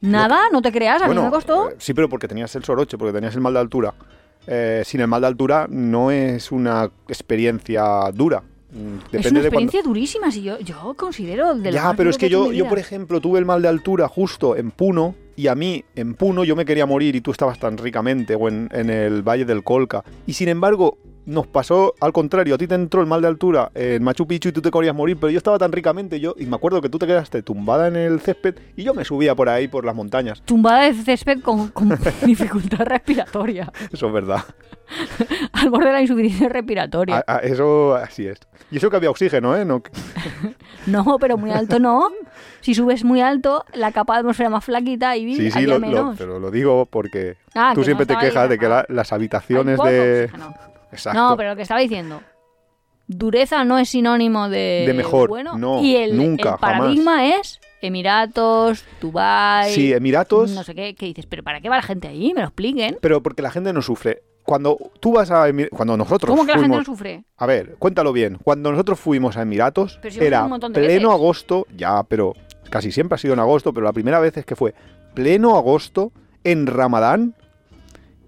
[0.01, 1.69] Nada, no te creas, a mí me costó.
[1.71, 3.93] eh, sí, pero porque tenías el soroche, porque tenías el mal de altura.
[4.47, 8.43] Eh, sin el mal de altura no es una experiencia dura.
[8.73, 12.09] Mm, Depende es una de cuando- experiencia durísima, si yo, yo considero de Ya, pero
[12.11, 15.47] es que yo, yo, por ejemplo, tuve el mal de altura justo en Puno y
[15.49, 18.69] a mí, en Puno, yo me quería morir y tú estabas tan ricamente, o en,
[18.73, 20.03] en el Valle del Colca.
[20.27, 23.71] Y sin embargo, nos pasó al contrario, a ti te entró el mal de altura
[23.75, 26.47] en Machu Picchu y tú te querías morir, pero yo estaba tan ricamente, yo, y
[26.47, 29.49] me acuerdo que tú te quedaste tumbada en el césped y yo me subía por
[29.49, 30.43] ahí, por las montañas.
[30.45, 31.89] Tumbada de césped con, con
[32.27, 34.43] dificultad respiratoria, Eso es verdad.
[35.53, 37.25] al borde de la insuficiencia respiratoria.
[37.27, 38.39] A- a- eso así es.
[38.71, 39.65] Y eso que había oxígeno, ¿eh?
[39.65, 39.83] No,
[40.87, 42.11] No, pero muy alto no.
[42.61, 45.81] Si subes muy alto, la capa de atmósfera más flaquita y sí, sí, lo- lo-
[45.81, 46.17] menos.
[46.19, 49.13] pero lo digo porque Ah, tú que siempre no te quejas de que la- las
[49.13, 50.25] habitaciones de...
[50.25, 50.55] oxígeno.
[50.93, 51.19] Exacto.
[51.21, 52.21] No, pero lo que estaba diciendo.
[53.09, 55.59] Dureza no es sinónimo de, De mejor, bueno.
[55.59, 60.53] no, y el, nunca, el paradigma es Emiratos, Dubai, Sí, Emiratos...
[60.53, 62.33] no sé qué, que dices, pero ¿para qué va la gente allí?
[62.33, 62.97] Me lo expliquen.
[63.01, 64.23] Pero porque la gente no sufre.
[64.45, 67.25] Cuando tú vas a Emir- cuando nosotros ¿Cómo que la gente no sufre?
[67.37, 68.39] a ver, cuéntalo bien.
[68.43, 71.05] Cuando nosotros fuimos a Emiratos Pero si era pleno veces.
[71.05, 72.35] agosto, ya, pero
[72.71, 74.75] casi siempre ha sido en agosto, pero la primera vez es que fue
[75.15, 76.13] pleno agosto
[76.45, 77.35] en Ramadán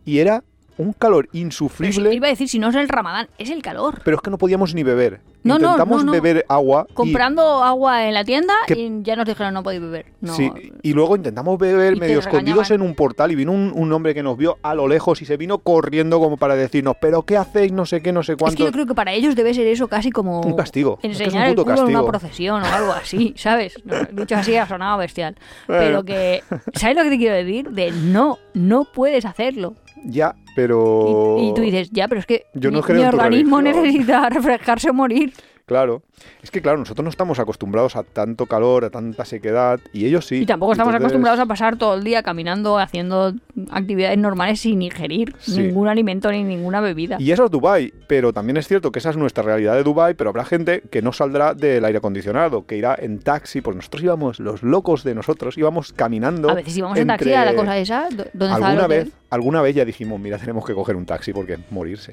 [0.05, 0.45] y era
[0.79, 4.01] un calor si- insufrible, iba a decir, si no es el ramadán, es el calor.
[4.05, 5.21] pero es que no podíamos ni beber.
[5.45, 6.13] No, no, Intentamos no, no.
[6.13, 9.83] beber agua y- Comprando agua en la tienda Que- y ya nos dijeron no podéis
[9.83, 10.07] beber.
[10.23, 10.35] No.
[10.35, 10.51] Sí,
[10.83, 14.15] y luego intentamos beber Y medio escondidos en un portal y vino un, un hombre
[14.15, 17.37] que nos vio a lo lejos y se vino corriendo como para decirnos, pero ¿qué
[17.37, 17.73] hacéis?
[17.73, 18.57] No sé qué, no sé Es cuánto.
[18.57, 20.99] que yo creo que para ellos debe ser eso casi como Un castigo.
[21.03, 22.07] Es que es un enseñar el culo en una castigo.
[22.09, 23.75] procesión o algo así, ¿sabes?
[24.13, 25.37] Dicho así ha sonado bestial.
[25.69, 25.83] Bueno.
[25.85, 27.69] Pero que, ¿sabes lo que te quiero decir?
[27.71, 29.75] De no, no puedes hacerlo.
[30.05, 31.37] Ya, pero...
[31.39, 34.29] Y, y tú dices, ya, pero es que Yo no mi, creo mi organismo necesita
[34.31, 35.33] refrescarse o morir.
[35.67, 36.03] Claro.
[36.43, 40.27] Es que, claro, nosotros no estamos acostumbrados a tanto calor, a tanta sequedad, y ellos
[40.27, 40.37] sí.
[40.43, 43.33] Y tampoco estamos Entonces, acostumbrados a pasar todo el día caminando, haciendo
[43.71, 45.61] actividades normales sin ingerir Sí.
[45.63, 47.17] ningún alimento ni ninguna bebida.
[47.19, 50.13] Y eso es Dubai, pero también es cierto que esa es nuestra realidad de Dubai,
[50.13, 54.03] pero habrá gente que no saldrá del aire acondicionado, que irá en taxi, porque nosotros
[54.03, 56.51] íbamos, los locos de nosotros, íbamos caminando.
[56.51, 58.09] A veces íbamos en taxi a la cosa esa,
[58.51, 62.13] alguna vez, alguna vez ya dijimos, mira, tenemos que coger un taxi porque morirse.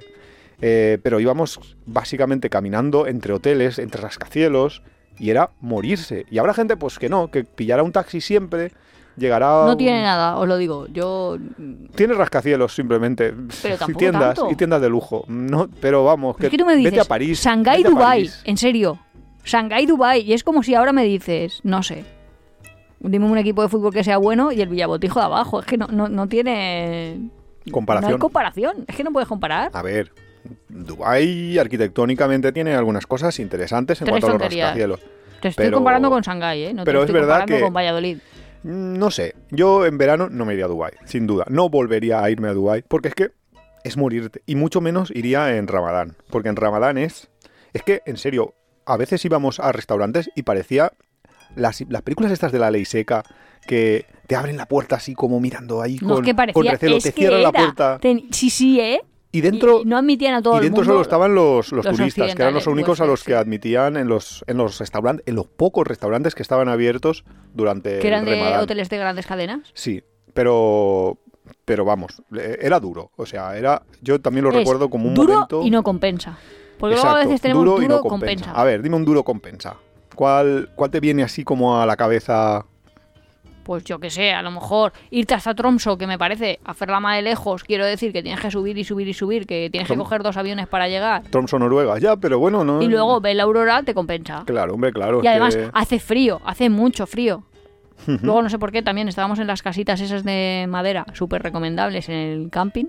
[0.61, 4.83] Eh, pero íbamos básicamente caminando entre hoteles, entre rascacielos,
[5.17, 6.25] y era morirse.
[6.29, 8.71] Y habrá gente pues que no, que pillará un taxi siempre,
[9.17, 9.65] llegará...
[9.65, 10.87] No un- tiene nada, os lo digo.
[10.87, 11.37] Yo
[11.95, 13.33] Tiene rascacielos simplemente.
[13.61, 14.51] Pero y tampoco tiendas, tanto.
[14.51, 15.25] y tiendas de lujo.
[15.27, 17.41] No, pero vamos, que tú me dices, vete a París.
[17.43, 18.41] Shanghái, Dubai, París.
[18.45, 18.99] en serio.
[19.43, 20.21] Shanghái, Dubai.
[20.21, 22.05] Y es como si ahora me dices, no sé,
[22.99, 25.59] dime un equipo de fútbol que sea bueno y el Villabotijo de abajo.
[25.59, 27.29] Es que no, no, no tiene...
[27.71, 28.11] Comparación.
[28.11, 28.85] No hay comparación.
[28.87, 29.69] Es que no puedes comparar.
[29.73, 30.11] A ver,
[30.69, 34.67] Dubai arquitectónicamente tiene algunas cosas interesantes en Tres cuanto a los tonterías.
[34.69, 34.99] rascacielos.
[35.41, 36.73] Te estoy pero- comparando con Shanghái, ¿eh?
[36.73, 38.17] No te pero lo es estoy verdad comparando que- con Valladolid.
[38.63, 41.45] Mm, No sé, yo en verano no me iría a Dubai, sin duda.
[41.49, 43.31] No volvería a irme a Dubai, porque es que
[43.83, 44.43] es morirte.
[44.45, 47.29] Y mucho menos iría en Ramadán, porque en Ramadán es...
[47.73, 48.53] Es que, en serio,
[48.85, 50.91] a veces íbamos a restaurantes y parecía...
[51.55, 53.23] Las, las películas estas de la ley seca,
[53.67, 56.71] que te abren la puerta así como mirando ahí No, con, es que con parecía...
[56.71, 57.59] recelo, es te que cierran la era.
[57.59, 57.97] puerta.
[57.99, 59.01] Ten- Sí, sí, ¿eh?
[59.33, 60.91] Y dentro, Y no admitían a todo y el dentro mundo.
[60.93, 63.95] solo estaban los, los los turistas, que eran los únicos a puede los que admitían
[63.95, 68.27] en los, en los restaurantes, en los pocos restaurantes que estaban abiertos durante Que eran
[68.27, 69.71] el de hoteles de grandes cadenas.
[69.73, 71.17] Sí, pero
[71.65, 75.33] pero vamos, era duro, o sea, era yo también lo Es recuerdo como un duro
[75.33, 76.37] momento y no compensa.
[76.77, 78.51] Porque luego a Exacto, veces tenemos duro, y no compensa.
[78.51, 79.77] A ver, dime un duro compensa.
[80.15, 82.65] ¿Cuál cuál te viene así como a la cabeza?
[83.71, 86.99] Pues yo que sé, a lo mejor irte hasta Tromso, que me parece hacer la
[86.99, 89.87] más de lejos, quiero decir que tienes que subir y subir y subir, que tienes
[89.87, 91.23] que coger dos aviones para llegar.
[91.29, 92.81] Tromso, Noruega, ya, pero bueno, no.
[92.81, 94.43] Y luego ver la aurora te compensa.
[94.45, 95.21] Claro, hombre, claro.
[95.23, 97.43] Y además que- hace frío, hace mucho frío.
[98.07, 102.09] Luego no sé por qué también estábamos en las casitas esas de madera, súper recomendables
[102.09, 102.87] en el camping,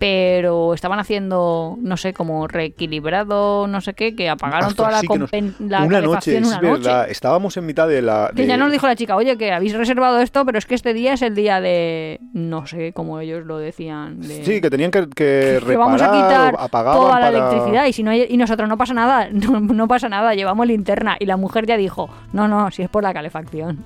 [0.00, 5.06] pero estaban haciendo, no sé, como reequilibrado, no sé qué, que apagaron toda la, sí
[5.08, 7.00] nos- compen- la una noche, es una verdad.
[7.02, 7.12] noche.
[7.12, 8.30] Estábamos en mitad de la.
[8.34, 10.94] Que ya nos dijo la chica, oye, que habéis reservado esto, pero es que este
[10.94, 14.42] día es el día de, no sé, como ellos lo decían, de...
[14.42, 18.02] Sí, que tenían que, que que vamos a quitar toda la para- electricidad y si
[18.02, 21.36] no hay- y nosotros no pasa nada, no, no pasa nada, llevamos linterna y la
[21.36, 23.84] mujer ya dijo, no, no, si es por la calefacción.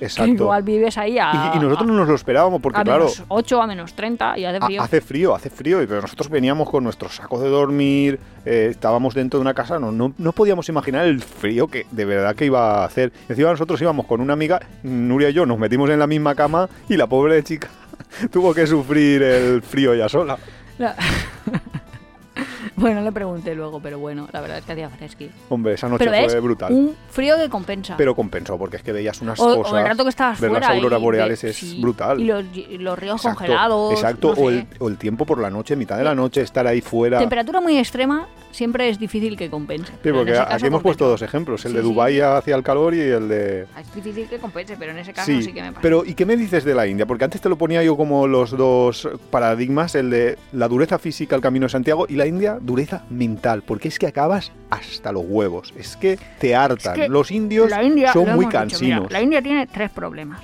[0.00, 0.32] Exacto.
[0.32, 3.22] igual vives ahí a, Y, y nosotros no nos lo esperábamos porque, a claro, menos
[3.28, 4.82] 8 a menos 30 y hace ha- frío.
[4.82, 5.78] hace frío, hace frío.
[5.86, 9.92] Pero nosotros veníamos con nuestros sacos de dormir, eh, estábamos dentro de una casa, no,
[9.92, 13.12] no, no podíamos imaginar el frío que de verdad que iba a hacer.
[13.28, 16.68] Encima nosotros íbamos con una amiga, Nuria y yo, nos metimos en la misma cama
[16.88, 17.68] y la pobre chica
[18.32, 20.38] tuvo que sufrir el frío ya sola.
[20.78, 20.96] La-
[22.80, 25.30] bueno, le pregunté luego, pero bueno, la verdad es que hacía fresqui.
[25.48, 26.72] Hombre, esa noche Pero fue es brutal.
[26.72, 27.96] un frío que compensa.
[27.96, 29.80] Pero compensó, porque es que veías unas o, o cosas.
[29.80, 30.68] el rato que estabas ver fuera.
[30.68, 32.20] las auroras boreales es sí, brutal.
[32.20, 33.92] Y los, y los ríos Exacto, congelados.
[33.92, 34.42] Exacto, no sé.
[34.42, 37.18] o, el, o el tiempo por la noche, mitad de la noche, estar ahí fuera.
[37.18, 39.92] Temperatura muy extrema siempre es difícil que compense.
[40.02, 41.88] Sí, porque aquí hemos puesto dos ejemplos, el Sí, de sí.
[41.88, 43.62] Dubái hacia el calor y el de...
[43.78, 45.80] Es difícil que compense, pero en ese caso sí, Sí, que me pasa.
[45.82, 47.06] pero ¿y qué me dices de la India?
[47.06, 51.36] Porque antes te lo ponía yo como los dos paradigmas, el de la dureza física,
[51.36, 55.24] el camino de Santiago, y la India, dureza mental, porque es que acabas hasta los
[55.26, 56.94] huevos, es que te hartan.
[56.94, 59.12] que los indios India, son muy hemos dicho, mira, cansinos.
[59.12, 60.40] la India tiene tres problemas.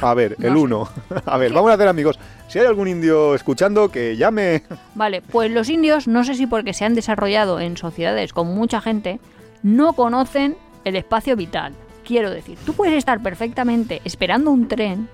[0.00, 0.58] A ver, No el sé.
[0.58, 0.88] uno.
[1.26, 2.18] A ver, vamos a hacer amigos.
[2.52, 4.62] Si hay algún indio escuchando, que llame.
[4.94, 8.82] Vale, pues los indios, no sé si porque se han desarrollado en sociedades con mucha
[8.82, 9.20] gente,
[9.62, 11.72] no conocen el espacio vital.
[12.04, 15.08] Quiero decir, tú puedes estar perfectamente esperando un tren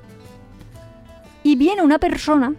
[1.45, 2.55] y viene una persona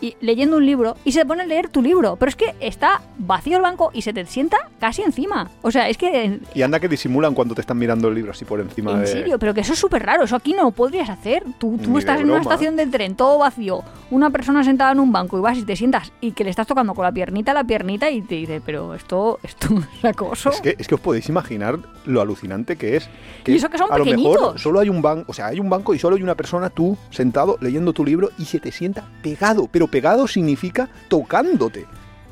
[0.00, 3.02] y leyendo un libro y se pone a leer tu libro, pero es que está
[3.18, 5.50] vacío el banco y se te sienta casi encima.
[5.62, 8.32] O sea, es que en, Y anda que disimulan cuando te están mirando el libro
[8.32, 9.06] así por encima en de...
[9.06, 11.42] serio, pero que eso es súper raro, eso aquí no lo podrías hacer.
[11.58, 15.00] Tú, tú de estás en una estación del tren, todo vacío, una persona sentada en
[15.00, 17.52] un banco y vas y te sientas y que le estás tocando con la piernita
[17.52, 20.50] la piernita y te dice, pero esto, esto es acoso.
[20.50, 23.08] Es que, es que os podéis imaginar lo alucinante que es.
[23.44, 24.62] Que Y eso que son a lo mejor pequeñitos.
[24.62, 26.96] solo hay un banco, o sea, hay un banco y solo hay una persona, tú,
[27.10, 29.68] sentado, leyendo tu libro y se te sienta pegado.
[29.70, 31.86] Pero pegado significa tocándote.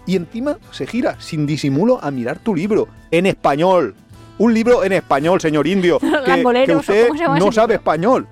[0.06, 3.94] Y encima se gira sin disimulo a mirar tu libro en español.
[4.38, 5.98] Un libro en español, señor indio.
[6.00, 8.26] Que, que Langoleros, ¿o usted no sabe español.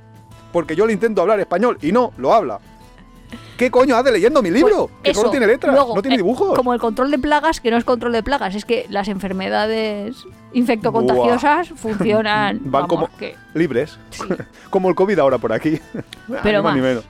[0.53, 2.61] Porque yo le intento hablar español y no, lo habla.
[3.57, 4.89] ¿Qué coño hace leyendo mi libro?
[4.89, 5.21] Pues que eso.
[5.21, 6.57] solo tiene letras, Luego, no tiene eh, dibujos.
[6.57, 10.17] Como el control de plagas, que no es control de plagas, es que las enfermedades
[10.53, 12.59] infectocontagiosas funcionan.
[12.65, 13.99] Van vamos, como- que- libres.
[14.11, 14.23] sí.
[14.71, 15.79] Como el COVID ahora por aquí.
[16.43, 16.89] Pero Ni más ni más.
[16.91, 17.05] menos.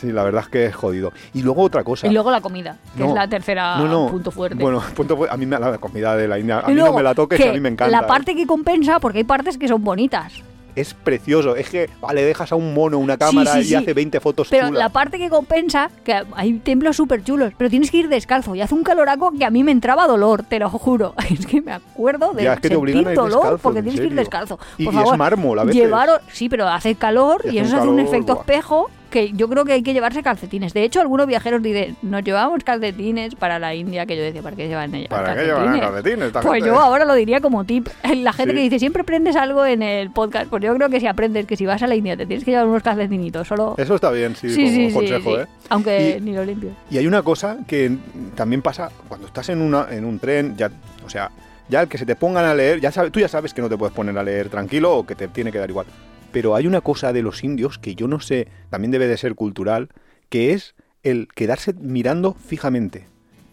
[0.00, 1.12] Sí, la verdad es que es jodido.
[1.34, 2.06] Y luego otra cosa.
[2.06, 4.08] Y luego la comida, que No, es la tercera no, no.
[4.10, 4.62] punto fuerte.
[4.62, 7.02] Bueno, punto a mí me, la comida de la India, a Y mí no me
[7.02, 7.90] la toques, que a mí me encanta.
[8.00, 10.42] La parte que compensa, porque hay partes que son bonitas.
[10.76, 11.56] Es precioso.
[11.56, 13.74] Es que, vale, dejas a un mono una cámara sí, y sí.
[13.74, 14.78] hace 20 fotos Pero chulas.
[14.78, 18.60] la parte que compensa, que hay templos súper chulos, pero tienes que ir descalzo y
[18.60, 21.14] hace un caloraco que a mí me entraba dolor, te lo juro.
[21.30, 23.78] Es que me acuerdo de Ya, es que te sentir a ir dolor descalzo, porque
[23.80, 24.58] en tienes que ir descalzo.
[24.78, 25.82] Y- es mármol a veces.
[25.82, 28.40] llevaros- sí, pero hace calor Y eso hace un calor, efecto buah.
[28.42, 30.72] espejo que yo creo que hay que llevarse calcetines.
[30.72, 34.56] De hecho, algunos viajeros dicen, nos llevamos calcetines para la India, que yo decía, ¿para
[34.56, 35.74] qué llevan ellos ¿Para qué calcetines?
[35.74, 36.30] llevan calcetines?
[36.32, 36.66] Pues gente?
[36.68, 37.88] yo ahora lo diría como tip.
[38.16, 38.56] La gente Sí.
[38.56, 40.48] que dice, siempre aprendes algo en el podcast.
[40.48, 42.52] Pues yo creo que si aprendes que si vas a la India te tienes que
[42.52, 43.74] llevar unos calcetinitos, solo...
[43.76, 45.40] Eso está bien, sí, sí, como sí, consejo.
[45.40, 45.46] ¿eh?
[45.68, 46.70] Aunque Y- ni lo limpio.
[46.90, 47.90] Y hay una cosa que
[48.34, 50.70] también pasa cuando estás en, una, en un tren, ya,
[51.04, 51.30] o sea,
[51.68, 53.68] ya el que se te pongan a leer, ya sabe, tú ya sabes que no
[53.68, 55.86] te puedes poner a leer tranquilo o que te tiene que dar igual.
[56.32, 59.34] Pero hay una cosa de los indios que yo no sé, también debe de ser
[59.34, 59.88] cultural,
[60.28, 63.06] que es el quedarse mirando fijamente.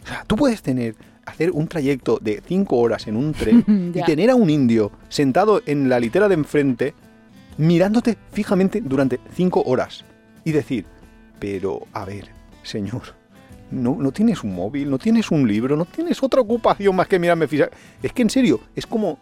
[0.04, 0.94] O sea, tú puedes tener,
[1.26, 3.64] hacer un trayecto de 5 horas en un tren
[3.94, 6.94] y tener a un indio sentado en la litera de enfrente
[7.56, 10.04] mirándote fijamente durante 5 horas
[10.44, 10.84] y decir,
[11.38, 12.28] pero a ver,
[12.62, 13.02] señor,
[13.70, 17.18] no, no tienes un móvil, no tienes un libro, no tienes otra ocupación más que
[17.18, 17.68] mirarme fija.
[18.02, 19.18] Es que en serio, es como.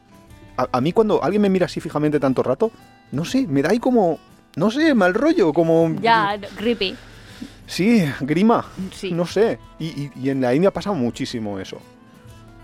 [0.56, 2.70] A, a mí cuando alguien me mira así fijamente tanto rato,
[3.12, 4.18] no sé, me da ahí como.
[4.56, 5.94] No sé, mal rollo, como.
[6.00, 6.96] Ya, creepy.
[7.66, 8.64] Sí, grima.
[8.92, 9.12] Sí.
[9.12, 9.58] No sé.
[9.78, 11.78] Y, y- y en la India pasa muchísimo eso.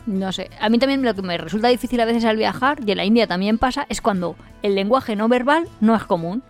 [0.06, 0.50] No sé.
[0.60, 3.04] A mí también lo que me resulta difícil a veces al viajar, y en la
[3.04, 6.42] India también pasa, es cuando el lenguaje no verbal no es común.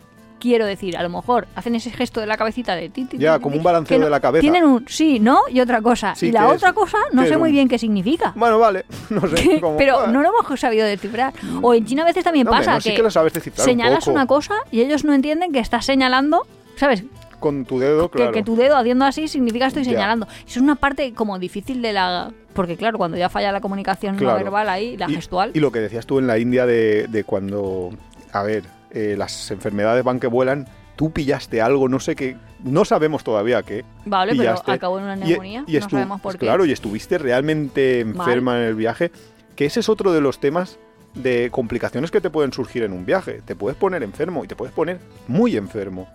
[0.43, 3.37] Quiero decir, a lo mejor hacen ese gesto de la cabecita de ti, ti, Ya,
[3.37, 4.41] ti, como un balanceo que no- de la cabeza.
[4.41, 6.15] Tienen un sí, no y otra cosa.
[6.17, 8.33] Sí, y la otra cosa no ¿Qué sé muy un- bien qué significa.
[8.35, 9.61] Bueno, vale, no sé.
[9.61, 11.33] como- Pero ah, no lo hemos sabido descifrar.
[11.63, 13.65] O en China a veces también No, pasa no, sí que, que lo sabes descifrar
[13.65, 17.05] señalas una cosa y ellos no entienden que estás señalando, ¿sabes?
[17.39, 18.33] Con tu dedo, Que- claro.
[18.33, 19.91] Que, tu dedo haciendo así significa estoy Ya.
[19.93, 20.27] señalando.
[20.27, 22.33] Eso es una parte como difícil de la...
[22.55, 25.51] Porque claro, cuando ya falla la comunicación no verbal ahí, la y, gestual...
[25.55, 27.91] Y lo que decías tú en la India de, de cuando,
[28.33, 32.85] a ver, eh, las enfermedades van que vuelan, tú pillaste algo, no sé qué, no
[32.85, 33.85] sabemos todavía qué.
[34.05, 34.63] Vale, pillaste.
[34.67, 36.39] pero acabó en una Y- neumonía, y no estu- sabemos por qué.
[36.47, 39.11] Claro, y estuviste realmente enferma en el viaje,
[39.57, 40.79] que ese es otro de los temas
[41.15, 43.43] de complicaciones que te pueden surgir en un viaje.
[43.45, 46.09] Te puedes poner enfermo y te puedes poner muy enfermo.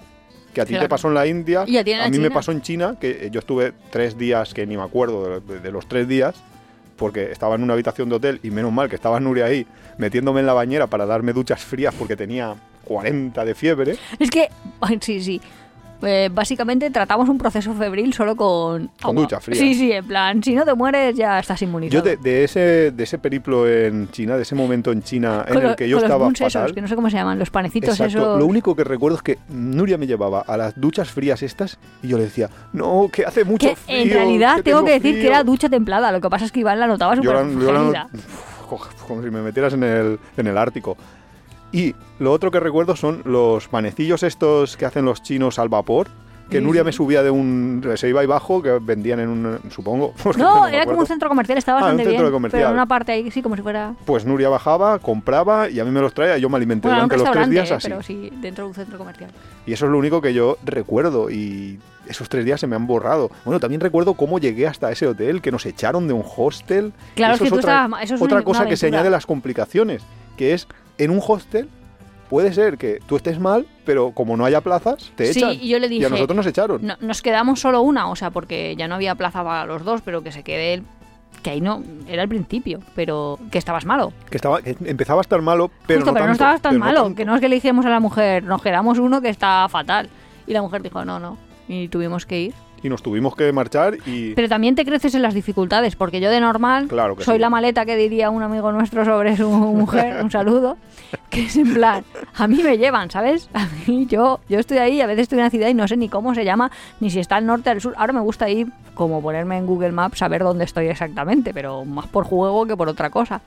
[0.53, 2.31] Que a ti te pasó en la India, Y a ti en la mí me
[2.31, 5.87] pasó en China, que yo estuve tres días, que ni me acuerdo de, de los
[5.87, 6.35] tres días,
[6.97, 9.65] porque estaba en una habitación de hotel y menos mal que estaba Nuria ahí
[9.97, 12.55] metiéndome en la bañera para darme duchas frías porque tenía
[12.85, 13.97] 40 de fiebre.
[14.19, 14.49] Es que,
[15.01, 15.41] sí, sí.
[16.03, 18.87] Eh, básicamente tratamos un proceso febril solo con...
[19.01, 19.21] Con agua.
[19.21, 19.59] ducha fría.
[19.59, 22.03] Sí, sí, en plan, si no te mueres ya estás inmunizado.
[22.03, 25.57] Yo de, de ese, de ese periplo en China, de ese momento en China en
[25.57, 26.75] el que yo con los estaba esos, fatal.
[26.75, 28.17] que no sé cómo se llaman, los panecitos Exacto.
[28.17, 28.39] esos...
[28.39, 32.09] Lo único que recuerdo es que Nuria me llevaba a las duchas frías estas y
[32.09, 33.97] yo le decía, no, que hace mucho que frío.
[33.97, 35.21] en realidad tengo que decir frío".
[35.21, 37.37] que era ducha templada, lo que pasa es que Iván la notaba Yo súper
[39.07, 40.97] como si me metieras en el, en el Ártico.
[41.71, 46.07] Y lo otro que recuerdo son los panecillos estos que hacen los chinos al vapor.
[46.49, 46.85] Que Sí, Nuria sí.
[46.85, 47.85] me subía de un.
[47.97, 49.59] Se iba ahí bajo, que vendían en un.
[49.69, 50.13] Supongo.
[50.37, 52.31] No, era como un centro comercial, estaba Ah, un bastante centro bien.
[52.33, 52.59] comercial.
[52.61, 53.93] Pero en una parte ahí, sí, como si fuera...
[54.05, 57.03] Pues Nuria bajaba, compraba y a mí me los traía y yo me alimenté Bueno,
[57.03, 57.87] un durante los tres días eh, así.
[57.89, 59.29] pero sí, dentro de un centro comercial.
[59.65, 61.29] Y eso es lo único que yo recuerdo.
[61.29, 63.29] Y esos tres días se me han borrado.
[63.43, 66.93] Bueno, también recuerdo cómo llegué hasta ese hotel, que nos echaron de un hostel.
[67.15, 68.77] Claro, Y es que eso tú otra, estabas eso es otra una- cosa una que
[68.77, 70.01] se añade a las complicaciones,
[70.37, 70.65] que es
[70.97, 71.69] en un hostel
[72.29, 75.51] puede ser que tú estés mal, pero como no haya plazas, te Sí, echan.
[75.53, 76.85] y yo le Y a dije, nosotros nos echaron.
[76.85, 80.01] No- nos quedamos solo una, o sea, porque ya no había plaza para los dos,
[80.03, 80.83] pero que se quede el...
[81.43, 84.11] Que ahí no, era el principio, pero que estabas malo.
[84.29, 86.79] Que, estaba, que empezaba a estar malo, pero Justo, no pero no estabas tan no
[86.85, 89.67] malo, que no es que le dijimos a la mujer, nos quedamos uno que está
[89.69, 90.09] fatal.
[90.47, 91.37] Y la mujer dijo, no, no,
[91.69, 92.53] y tuvimos que ir.
[92.83, 94.33] Y nos tuvimos que marchar y...
[94.35, 97.41] Pero también te creces en las dificultades, porque yo de normal Claro que soy sí.
[97.41, 100.77] la maleta que diría un amigo nuestro sobre su mujer, un saludo,
[101.29, 102.03] que es en plan,
[102.35, 103.49] a mí me llevan, ¿sabes?
[103.53, 105.97] A mí yo, yo estoy ahí, a veces estoy en una ciudad y no sé
[105.97, 107.93] ni cómo se llama, ni si está al norte o al sur.
[107.97, 112.07] Ahora me gusta ir, como ponerme en Google Maps, saber dónde estoy exactamente, pero más
[112.07, 113.41] por juego que por otra cosa.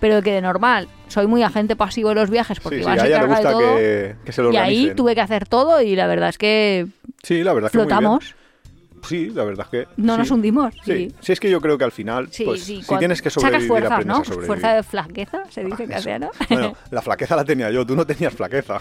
[0.00, 3.00] Pero que de normal soy muy agente pasivo de los viajes porque Sí, sí, Iván
[3.00, 3.76] a ella le carga de gusta todo.
[3.76, 6.86] que, que se lo y ahí tuve que hacer todo y la verdad es que
[7.24, 7.98] Sí, la verdad es que muy bien.
[9.06, 9.88] Sí, la verdad es que...
[9.96, 10.18] no sí.
[10.18, 10.74] nos hundimos.
[10.84, 10.92] Sí.
[11.10, 11.14] Sí.
[11.20, 13.64] sí, es que yo creo que al final, Sí, pues, sí, si tienes que Sacas
[13.64, 14.14] sobrevivir, aprendes ¿no?
[14.16, 14.46] a sobrevivir.
[14.46, 15.92] Fuerza de flaqueza, se dice Eso.
[15.92, 16.30] castellano.
[16.48, 18.80] Bueno, la flaqueza la tenía yo, tú no tenías flaqueza.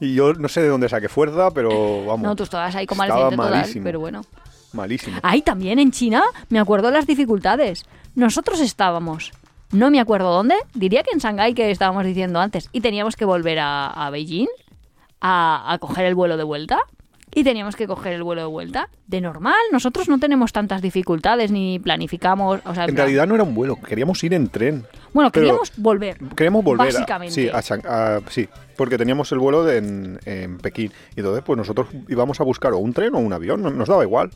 [0.00, 2.22] Y yo no sé de dónde saqué fuerza, pero vamos.
[2.22, 3.84] No, tú estabas ahí estaba convaleciente total, malísimo.
[3.84, 4.22] pero bueno.
[4.72, 5.18] Malísimo.
[5.22, 7.84] Ahí también en China me acuerdo de las dificultades.
[8.14, 9.32] Nosotros estábamos,
[9.70, 13.24] no me acuerdo dónde, diría que en Shanghái que estábamos diciendo antes, y teníamos que
[13.24, 14.48] volver a, a Beijing
[15.20, 16.78] a, a coger el vuelo de vuelta.
[17.34, 18.88] Y teníamos que coger el vuelo de vuelta.
[19.06, 22.60] De normal, nosotros no tenemos tantas dificultades ni planificamos.
[22.66, 24.84] O sea, En plan- realidad no era un vuelo, queríamos ir en tren.
[25.14, 26.18] bueno, queríamos volver.
[26.36, 27.34] Queríamos volver a, Básicamente.
[27.34, 30.92] sí, a Shang- a- sí, porque teníamos el vuelo de en, en Pekín.
[31.16, 33.88] Y entonces, pues nosotros íbamos a buscar o un tren o un avión, no- nos
[33.88, 34.30] daba igual.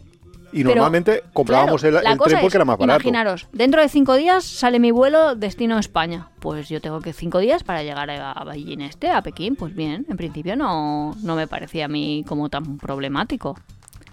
[0.52, 3.00] Y Pero, normalmente comprábamos claro, el, el tren porque es, era más barato.
[3.00, 6.28] Imaginaros, dentro de cinco días sale mi vuelo destino España.
[6.40, 9.56] Pues yo tengo que cinco días para llegar a, a Beijing este, a Pekín.
[9.56, 13.59] Pues bien, en principio no, no me parecía a mí como tan problemático.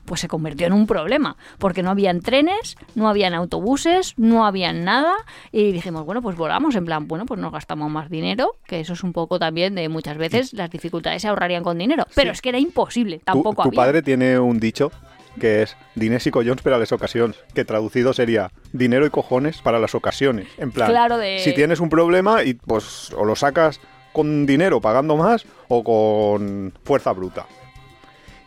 [0.05, 4.83] Pues se convirtió en un problema, porque no habían trenes, no habían autobuses, no habían
[4.83, 5.13] nada.
[5.53, 8.93] Y dijimos, bueno, pues volamos, en plan, bueno, pues nos gastamos más dinero, que eso
[8.93, 12.05] es un poco también de muchas veces las dificultades se ahorrarían con dinero.
[12.15, 13.77] Pero es que era imposible, Tu, tampoco tu había.
[13.77, 14.91] padre tiene un dicho
[15.39, 19.79] que es dinés y collons para las ocasiones, que traducido sería dinero y cojones para
[19.79, 20.47] las ocasiones.
[20.57, 23.79] En plan, Claro, de- si tienes un problema y pues o lo sacas
[24.11, 27.47] con dinero pagando más o con fuerza bruta.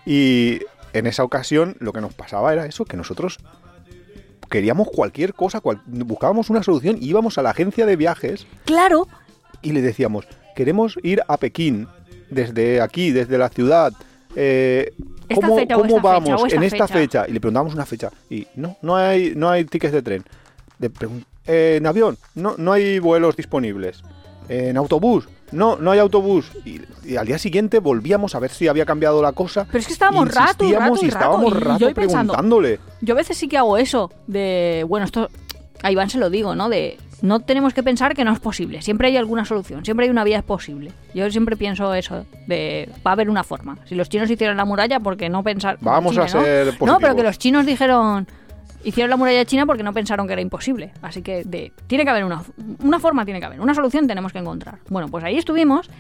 [0.05, 0.61] Y
[0.93, 3.39] en esa ocasión lo que nos pasaba era eso, que nosotros
[4.49, 9.09] queríamos cualquier cosa, cual- buscábamos una solución, íbamos a la agencia de viajes Claro,
[9.61, 11.89] y le decíamos, queremos ir a Pekín,
[12.31, 13.93] desde aquí, desde la ciudad.
[14.39, 14.93] eh,
[15.29, 16.99] Esta ¿Cómo, fecha o cómo esta vamos fecha esta en esta fecha?
[16.99, 17.25] fecha?
[17.29, 18.11] Y le preguntábamos una fecha.
[18.31, 20.25] Y no, no hay, no hay tickets de tren.
[20.81, 24.03] Pregun- eh, en avión, no, no hay vuelos disponibles.
[24.49, 26.51] En autobús, no, no hay autobús.
[26.65, 29.65] Y, y al día siguiente volvíamos a ver si había cambiado la cosa.
[29.67, 32.79] Pero es que estábamos rato rato y estábamos rato, y rato yo ahí pensando, preguntándole.
[33.01, 35.29] Yo a veces sí que hago eso, de, bueno, esto
[35.83, 36.69] a Iván se lo digo, ¿no?
[36.69, 38.83] De no tenemos que pensar que no es posible.
[38.83, 40.93] Siempre hay alguna solución, siempre hay una vía posible.
[41.15, 43.79] Yo siempre pienso eso, de va a haber una forma.
[43.85, 45.79] Si los chinos hicieron la muralla, ¿por qué no pensar?
[45.81, 46.87] Vamos China, a ser ¿no?
[46.87, 48.27] No, pero que los chinos dijeron
[48.85, 50.93] hicieron la muralla china porque no pensaron que era imposible.
[51.03, 52.43] Así que de, tiene que haber una,
[52.83, 54.79] una forma, tiene que haber, una solución tenemos que encontrar.
[54.89, 55.91] Bueno, pues ahí estuvimos.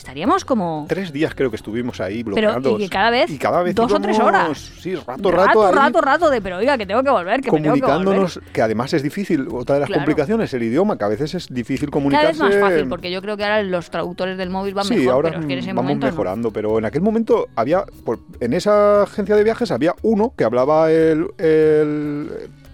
[0.00, 2.80] Estaríamos como Tres días creo que estuvimos ahí Pero, bloqueados.
[2.80, 4.56] y cada vez Y cada vez dos o tres horas.
[4.80, 7.50] Sí, rato, rato, rato, ahí, rato, rato de, pero oiga, que tengo que volver, que
[7.50, 7.64] volver.
[7.64, 9.46] comunicándonos, que, además es difícil.
[9.52, 10.00] Otra de las Claro.
[10.00, 12.28] complicaciones, el idioma, que a veces es difícil Cada comunicarse.
[12.28, 15.12] vez más fácil, porque yo creo que ahora los traductores del móvil van sí, mejor,
[15.12, 16.12] ahora pero es que en ese vamos momento no.
[16.12, 20.44] mejorando, pero en aquel momento había, por- en esa agencia de viajes había uno que
[20.44, 22.30] hablaba el, el-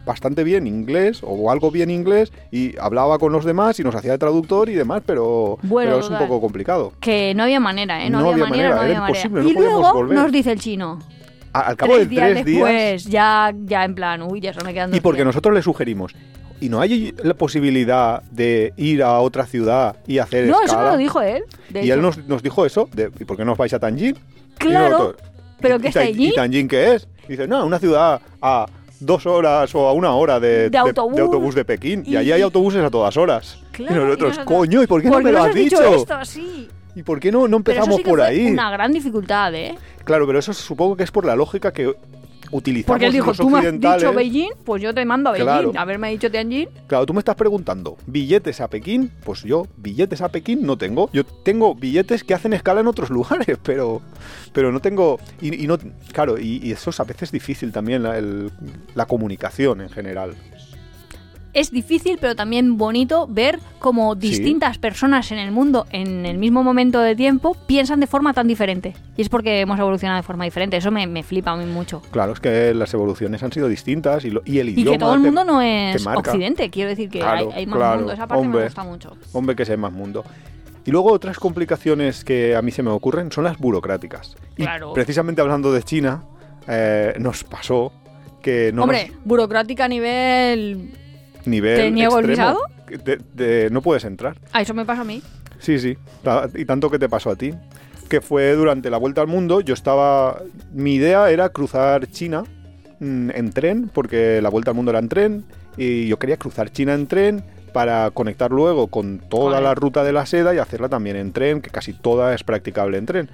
[0.07, 4.13] bastante bien inglés o algo bien inglés y hablaba con los demás y nos hacía
[4.13, 6.93] de traductor y demás, pero, Bueno, pero es un poco complicado.
[7.01, 8.09] Que no había manera, ¿eh?
[8.09, 9.19] No, No había, había manera, manera, no era había manera.
[9.27, 10.17] imposible, no y luego volver.
[10.19, 10.99] nos dice el chino.
[11.53, 14.73] Al cabo tres de tres días después, ya, ya en plan, uy, ya se me
[14.75, 15.27] quedan y porque días.
[15.27, 16.15] nosotros le sugerimos
[16.61, 20.91] y no hay la posibilidad de ir a otra ciudad y hacer No, eso no
[20.91, 21.43] lo dijo él.
[21.75, 24.15] y él nos, nos dijo eso, de, ¿y por qué no os vais a Tanjin?
[24.17, 25.23] Y Claro, nosotros,
[25.61, 26.29] pero ¿y- ¿qué y está Ta- allí?
[26.29, 27.09] ¿Y Tanjin qué es?
[27.27, 28.67] Dice, no, una ciudad a
[29.01, 31.19] dos horas o a una hora de, De autobús.
[31.19, 32.03] autobús de Pekín.
[32.07, 33.59] Y, Y- allí hay autobuses a todas horas.
[33.73, 36.19] Claro, y y nosotros, coño, ¿y por qué ¿Por no me lo has dicho esto?
[36.95, 38.47] ¿Y por qué no, no Pero eso empezamos sí que por ahí?
[38.47, 39.75] una gran dificultad, ¿eh?
[40.05, 41.95] Claro, pero eso supongo que es por la lógica que
[42.51, 45.33] utilizamos Porque él dijo, los tú me has dicho Beijing, pues yo te mando a
[45.33, 45.45] Beijing.
[45.47, 45.73] Claro.
[45.77, 49.11] Haberme dicho Tianjin, Claro, tú me estás preguntando, ¿billetes a Pekín?
[49.25, 51.11] Pues yo, billetes a Pekín no tengo.
[51.13, 54.03] Yo tengo billetes que hacen escala en otros lugares, pero,
[54.53, 55.19] pero no tengo.
[55.41, 55.79] Y, y no,
[56.13, 58.51] claro, y, y eso es a veces difícil también, la, el-
[58.95, 60.35] la comunicación en general.
[61.59, 64.21] Es difícil, pero también bonito ver cómo Sí.
[64.21, 68.47] distintas personas en el mundo, en el mismo momento de tiempo, piensan de forma tan
[68.47, 68.95] diferente.
[69.17, 70.77] Y es porque hemos evolucionado de forma diferente.
[70.77, 72.03] Eso me, me flipa a mí mucho.
[72.11, 74.91] Claro, es que las evoluciones han sido distintas y, lo- y el Y idioma.
[74.93, 76.69] que todo el te- mundo no es occidente.
[76.71, 78.13] Quiero decir que Claro, hay, hay más claro, mundo.
[78.13, 78.59] Esa parte hombre.
[78.61, 79.17] me gusta mucho.
[79.33, 80.25] Hombre, que sé más mundo.
[80.85, 84.37] Y luego otras complicaciones que a mí se me ocurren son las burocráticas.
[84.57, 84.93] Y Claro.
[84.93, 86.23] precisamente hablando de China,
[86.69, 87.93] eh, nos pasó
[88.43, 90.91] que no Hombre, nos- burocrática a nivel...
[91.47, 92.61] nivel ¿te niego el visado?
[93.71, 94.37] no puedes entrar.
[94.53, 95.23] A eso me pasa a mí.
[95.59, 95.97] Sí, sí.
[96.55, 97.53] Y tanto que te pasó a ti.
[98.09, 99.61] Que fue durante la vuelta al mundo.
[99.61, 100.43] Yo estaba.
[100.73, 102.45] Mi idea era cruzar China
[103.01, 105.45] mm, en tren, porque la vuelta al mundo era en tren.
[105.77, 110.13] Y yo quería cruzar China en tren para conectar luego con toda la ruta de
[110.13, 113.29] la seda y hacerla también en tren, que casi toda es practicable en tren.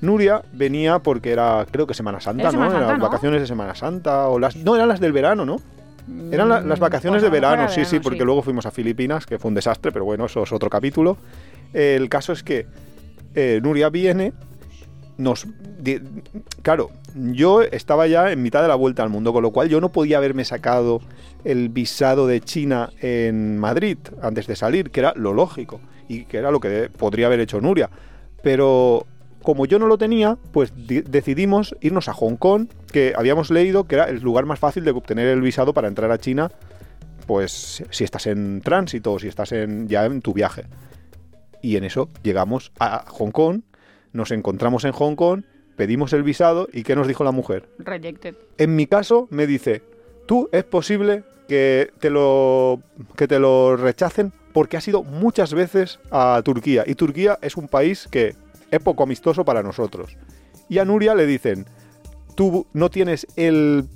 [0.00, 2.72] Nuria venía porque era, creo que Semana Santa, Semana ¿no?
[2.72, 3.04] Santa, eran ¿no?
[3.04, 5.60] vacaciones de Semana Santa o las no eran las del verano, ¿no?
[6.30, 8.24] Eran la- las Mm, vacaciones de verano, era sí, sí, porque sí.
[8.24, 11.16] luego fuimos a Filipinas, que fue un desastre, pero bueno, eso es otro capítulo.
[11.72, 12.66] Eh, el caso es que
[13.34, 14.32] eh, Nuria viene,
[15.16, 15.46] nos...
[15.78, 16.00] di-
[16.62, 19.80] claro, yo estaba ya en mitad de la vuelta al mundo, con lo cual yo
[19.80, 21.00] no podía haberme sacado
[21.44, 26.36] el visado de China en Madrid antes de salir, que era lo lógico, y que
[26.38, 27.88] era lo que podría haber hecho Nuria.
[28.42, 29.06] Pero
[29.44, 33.84] como yo no lo tenía, pues di- decidimos irnos a Hong Kong, que habíamos leído
[33.84, 36.50] que era el lugar más fácil de obtener el visado para entrar a China,
[37.26, 40.64] pues si estás en tránsito o si estás en, ya en tu viaje.
[41.62, 43.60] Y en eso llegamos a Hong Kong,
[44.12, 45.42] nos encontramos en Hong Kong,
[45.76, 47.68] pedimos el visado y ¿qué nos dijo la mujer?
[47.78, 48.34] Rejected.
[48.58, 49.82] En mi caso me dice,
[50.26, 52.80] tú es posible que te lo,
[53.16, 57.68] que te lo rechacen porque has ido muchas veces a Turquía y Turquía es un
[57.68, 58.34] país que
[58.74, 60.16] es poco amistoso para nosotros.
[60.68, 61.66] Y a Nuria le dicen,
[62.34, 63.86] tú no tienes el,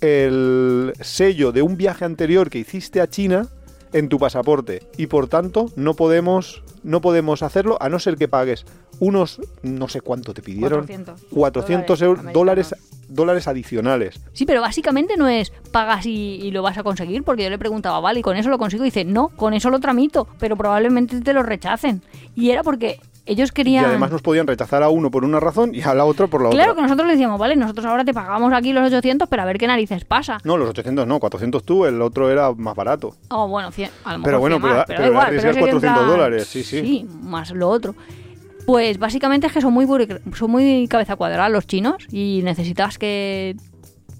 [0.00, 3.48] el sello de un viaje anterior que hiciste a China
[3.92, 8.28] en tu pasaporte y por tanto no podemos no podemos hacerlo a no ser que
[8.28, 8.66] pagues
[8.98, 11.20] unos no sé cuánto te pidieron 400.
[11.30, 14.20] 400 Dólares euros, dólares adicionales.
[14.32, 17.58] Sí, pero básicamente no es pagas y, y lo vas a conseguir, porque yo le
[17.58, 18.84] preguntaba, vale, ¿y con eso lo consigo?
[18.84, 22.02] Y dice, no, con eso lo tramito, pero probablemente te lo rechacen.
[22.34, 23.84] Y era porque ellos Y querían...
[23.86, 26.50] además nos podían rechazar a uno por una razón y a la otra por la
[26.50, 26.82] Claro que otra.
[26.84, 29.66] nosotros le decíamos, vale, nosotros ahora te pagamos aquí los 800, pero a ver qué
[29.66, 30.38] narices pasa.
[30.44, 33.14] No, los 800 no, 400 tú, el otro era más barato.
[33.30, 35.24] Oh, bueno, 100, a lo mejor Pero bueno, 100 pero más, pero, pero igual.
[35.24, 36.80] da Pero risas sería en 400 plan, dólares, sí, sí.
[36.80, 37.94] Sí, más lo otro.
[38.66, 39.86] Pues básicamente es que son muy,
[40.34, 43.56] son muy cabeza cuadrada los chinos y necesitas que...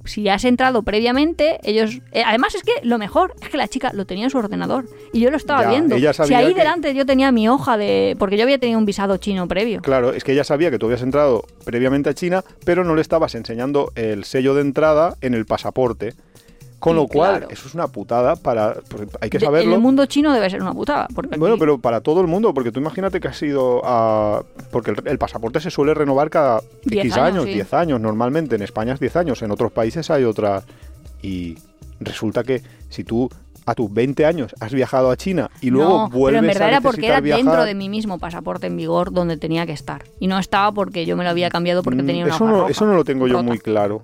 [0.05, 1.99] Si has entrado previamente, ellos...
[2.13, 4.85] eh, además es que lo mejor es que la chica lo tenía en su ordenador
[5.13, 5.95] y yo lo estaba Ya, viendo.
[5.97, 8.17] ella si ahí que- delante yo tenía mi hoja de...
[8.19, 9.81] Porque yo había tenido un visado chino previo.
[9.81, 13.01] Claro, es que ella sabía que tú habías entrado previamente a China, pero no le
[13.01, 16.13] estabas enseñando el sello de entrada en el pasaporte.
[16.85, 17.47] Con lo cual, claro.
[17.51, 18.77] eso es una putada para...
[19.21, 19.71] hay que saberlo.
[19.71, 21.09] en el mundo chino debe ser una putada.
[21.15, 24.43] Porque Bueno, aquí- pero para todo el mundo, porque tú imagínate que has ido a...
[24.71, 27.55] Porque el, el pasaporte se suele renovar cada Diez X años, años, sí.
[27.55, 28.57] 10 años normalmente.
[28.57, 30.63] En España es 10 años, en otros países hay otra.
[31.23, 31.57] Y
[32.01, 33.31] resulta que si tú
[33.67, 36.69] a tus 20 años has viajado a China y luego no, vuelves pero en verdad
[36.69, 40.05] a era porque era dentro de mi mismo pasaporte en vigor donde tenía que estar.
[40.21, 42.53] Y no estaba porque yo me lo había cambiado porque mm, tenía una eso no,
[42.53, 44.03] roja eso no lo tengo yo muy claro.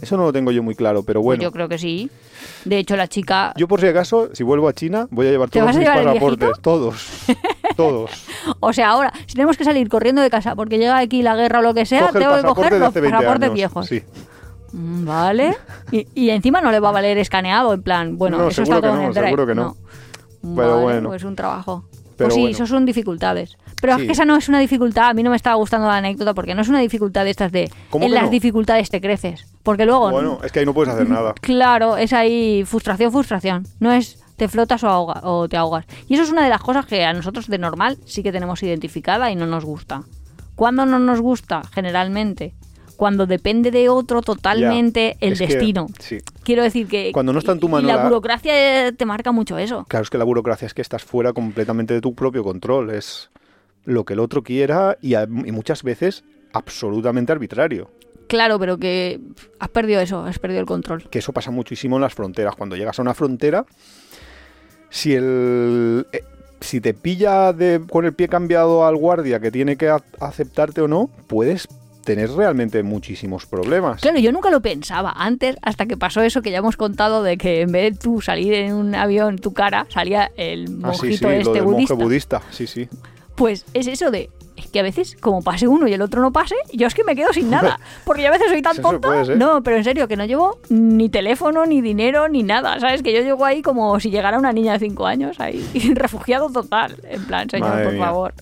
[0.00, 1.42] Eso no lo tengo yo muy claro, pero bueno.
[1.42, 2.08] yo creo que sí.
[2.64, 3.52] De hecho, la chica...
[3.56, 6.04] Yo por si acaso, si vuelvo a China, voy a llevar ¿Te todos mis llevar
[6.04, 6.96] pasaportes, todos,
[7.76, 8.10] todos.
[8.60, 11.58] O sea, ahora, si tenemos que salir corriendo de casa porque llega aquí la guerra
[11.58, 13.54] o lo que sea, Coge tengo que coger los hace 20 pasaportes años.
[13.54, 13.86] viejos.
[13.86, 14.02] Sí.
[14.72, 15.56] Mm, Vale.
[15.90, 18.76] Y, y encima no le va a valer escaneado, en plan, bueno, No, eso seguro
[18.78, 19.26] está todo que en no, el drive.
[19.26, 19.76] seguro que no.
[20.42, 21.08] Vale, Pero bueno.
[21.08, 21.84] pues un trabajo.
[22.18, 22.54] Pero pues sí, bueno.
[22.56, 23.56] eso son dificultades.
[23.80, 24.02] Pero Sí.
[24.02, 25.08] es que esa no es una dificultad.
[25.08, 27.50] A mí no me estaba gustando la anécdota porque no es una dificultad de estas
[27.52, 28.30] de ¿Cómo en las no?
[28.30, 29.46] dificultades te creces.
[29.62, 31.32] Porque luego, Bueno, es que ahí no puedes hacer nada.
[31.40, 33.66] claro, es ahí frustración, frustración.
[33.80, 35.84] No es te flotas o, ahoga- o te ahogas.
[36.08, 38.62] Y eso es una de las cosas que a nosotros de normal sí que tenemos
[38.62, 40.02] identificada y no nos gusta.
[40.56, 41.62] ¿Cuándo no nos gusta?
[41.72, 42.54] Generalmente.
[42.98, 45.86] Cuando depende de otro totalmente Ya, el que- destino.
[46.00, 46.18] sí.
[46.42, 47.12] Quiero decir que...
[47.12, 49.86] Cuando no está en tu y mano la la- burocracia eh, te marca mucho eso.
[49.88, 52.90] Claro, es que la burocracia es que estás fuera completamente de tu propio control.
[52.90, 53.30] Es
[53.84, 57.88] lo que el otro quiera y, a- y muchas veces absolutamente arbitrario.
[58.26, 59.20] Claro, pero que
[59.60, 61.08] has perdido eso, has perdido el control.
[61.08, 62.56] Que eso pasa muchísimo en las fronteras.
[62.56, 63.64] Cuando llegas a una frontera,
[64.90, 66.04] si el...
[66.12, 66.22] eh,
[66.60, 70.80] si te pilla de, con el pie cambiado al guardia que tiene que a- aceptarte
[70.80, 71.68] o no, puedes
[72.08, 74.00] tener realmente muchísimos problemas.
[74.00, 77.36] Claro, yo nunca lo pensaba antes, hasta que pasó eso que ya hemos contado de
[77.38, 81.06] que en vez de tú salir en un avión tu cara, salía el Ah, sí,
[81.06, 81.94] monjito sí, lo este del budista.
[81.94, 82.42] monje budista.
[82.50, 82.88] Sí, sí.
[83.36, 84.30] Pues es eso de.
[84.56, 87.04] Es que a veces, como pase uno y el otro no pase, yo es que
[87.04, 87.78] me quedo sin nada.
[88.04, 89.22] Porque yo a veces soy tan tonta.
[89.36, 92.80] No, pero en serio, que no llevo ni teléfono, ni dinero, ni nada.
[92.80, 93.04] ¿Sabes?
[93.04, 96.96] Que yo llego ahí como si llegara una niña de 5 años, ahí, refugiado total.
[97.04, 98.04] En plan, señor, Madre por mía.
[98.04, 98.34] favor.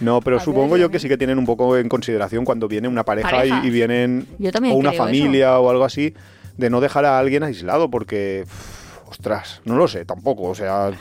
[0.00, 3.04] No, pero supongo yo que sí que tienen un poco en consideración cuando viene una
[3.04, 4.26] pareja y, vienen
[4.70, 6.14] o una familia o algo así,
[6.56, 10.44] de no dejar a alguien aislado porque, uf, ostras, no lo sé tampoco.
[10.44, 10.92] O sea,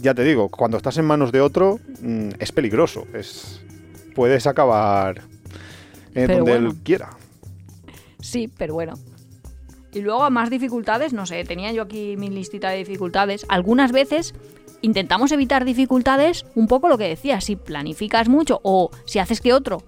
[0.00, 3.06] ya te digo, cuando estás en manos de otro mm, es peligroso.
[3.12, 3.60] Es
[4.14, 5.22] puedes acabar
[6.14, 6.70] eh, donde bueno.
[6.70, 7.10] él quiera.
[8.20, 8.94] Sí, pero bueno.
[9.92, 13.44] Y luego a más dificultades, no sé, tenía yo aquí mi listita de dificultades.
[13.48, 14.34] Algunas veces
[14.84, 19.52] intentamos evitar dificultades un poco lo que decía, si planificas mucho o si haces que
[19.52, 19.82] otro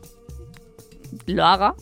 [1.26, 1.74] lo haga,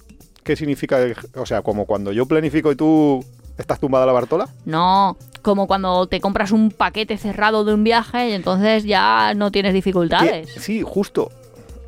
[0.45, 0.99] ¿Qué significa?
[1.37, 3.25] O sea, como cuando yo planifico y tú
[3.57, 4.49] estás tumbada a la Bartola.
[4.67, 9.51] no, como cuando te compras un paquete cerrado de un viaje y entonces ya no
[9.51, 10.51] tienes dificultades.
[10.59, 11.31] sí, justo.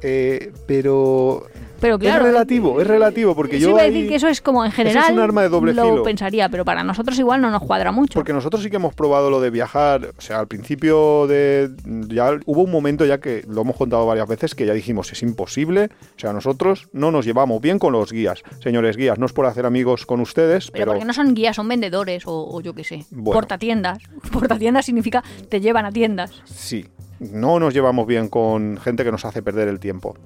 [0.02, 1.46] Eh, pero
[1.80, 4.64] Pero claro, es relativo, es relativo porque yo iba a decir que eso es como
[4.64, 6.02] en eso es general un arma de doble lo filo.
[6.02, 8.14] pensaría, pero para nosotros igual no nos cuadra mucho.
[8.14, 11.70] Porque nosotros sí que hemos probado lo de viajar, o sea, al principio de
[12.08, 15.22] ya hubo un momento ya que lo hemos contado varias veces que ya dijimos es
[15.22, 18.42] imposible, o sea, nosotros no nos llevamos bien con los guías.
[18.60, 21.56] Señores guías, no es por hacer amigos con ustedes, Pero, pero, porque no son guías,
[21.56, 23.04] son vendedores o, o yo qué sé.
[23.10, 23.34] Bueno.
[23.34, 23.98] Portatiendas.
[24.32, 26.30] Portatiendas significa te llevan a tiendas.
[26.44, 26.86] sí,
[27.18, 30.16] no nos llevamos bien con gente que nos hace perder el tiempo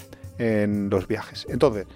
[0.41, 1.47] en los viajes.
[1.51, 1.87] Entonces,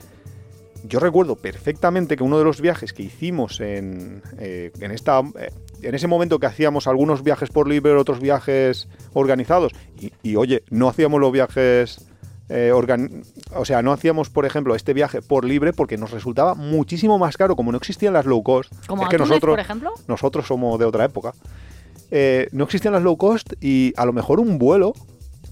[0.86, 5.50] yo recuerdo perfectamente que uno de los viajes que hicimos en, eh, en, esta, eh,
[5.80, 10.62] en ese momento que hacíamos algunos viajes por libre, otros viajes organizados, y, y, oye,
[10.68, 12.06] no hacíamos los viajes,
[12.50, 13.24] eh, organ-
[13.54, 17.38] o sea, no hacíamos, por ejemplo, este viaje por libre porque nos resultaba muchísimo más
[17.38, 18.70] caro, como no existían las low cost.
[18.86, 19.90] Como es que Túnez, nosotros, por ejemplo.
[20.06, 21.32] nosotros somos de otra época.
[22.52, 24.92] No existían las low cost y a lo mejor un vuelo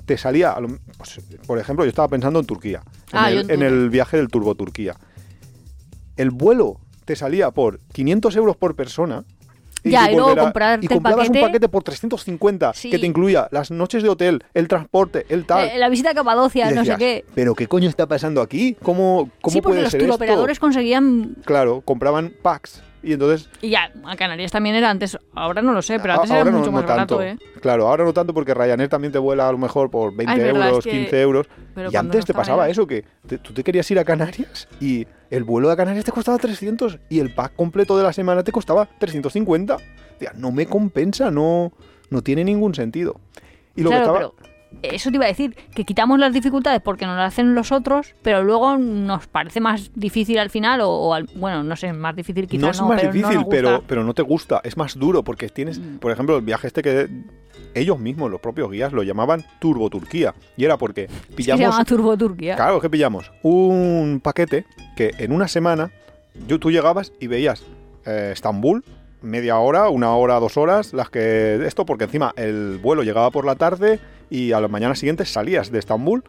[0.04, 0.54] te salía,
[0.98, 2.82] pues, por ejemplo, yo estaba pensando en Turquía,
[3.12, 4.94] en, Ah, el, en en el viaje del Turbo Turquía.
[6.16, 9.24] El vuelo te salía por 500 euros por persona.
[9.84, 12.88] Ya, y luego comprarte y el comprabas un paquete- paquete por 350 Sí.
[12.88, 15.68] que te incluía las noches de hotel, el transporte, el tal.
[15.68, 17.24] Eh, la visita a Capadocia, no sé qué.
[17.34, 18.76] Pero qué coño está pasando aquí?
[18.80, 21.34] ¿Cómo, cómo Sí, porque puede los ser turoperadores conseguían.
[21.44, 25.18] Claro, compraban packs y entonces Y ya, a Canarias también era antes.
[25.34, 27.16] Ahora no lo sé, pero antes A- era mucho no, más no tanto.
[27.18, 27.60] barato, ¿eh?
[27.60, 30.36] Claro, ahora no tanto porque Ryanair también te vuela a lo mejor por 20 Ah,
[30.36, 31.46] verdad, euros, es que- 15 euros.
[31.74, 34.68] pero Y antes no te pasaba eso, que te- tú te querías ir a Canarias
[34.80, 38.42] y el vuelo a Canarias te costaba 300 y el pack completo de la semana
[38.44, 39.76] te costaba 350.
[40.18, 41.72] Tía, no me compensa, no,
[42.10, 43.20] no tiene ningún sentido.
[43.74, 44.32] Y lo claro, que estaba...
[44.36, 44.51] pero
[44.82, 48.14] eso te iba a decir, que quitamos las dificultades porque nos las hacen los otros,
[48.22, 52.16] pero luego nos parece más difícil al final, o, o al- bueno, no sé, más
[52.16, 54.98] difícil quizás no no, es más pero difícil, pero, pero no te gusta, es más
[54.98, 55.98] duro porque tienes, Mm.
[55.98, 57.08] por ejemplo, el viaje este que
[57.74, 60.34] ellos mismos, los propios guías, lo llamaban Turbo Turquía.
[60.56, 62.56] Y era porque que se pillamos llama Turbo Turquía.
[62.56, 64.66] Claro, que pillamos un paquete
[64.96, 65.90] que en una semana
[66.48, 67.64] yo, tú llegabas y veías
[68.04, 68.84] eh, Estambul,
[69.22, 73.44] media hora, una hora, dos horas, las que esto, porque encima el vuelo llegaba por
[73.44, 73.98] la tarde
[74.30, 76.24] y a la mañana siguiente salías de Estambul,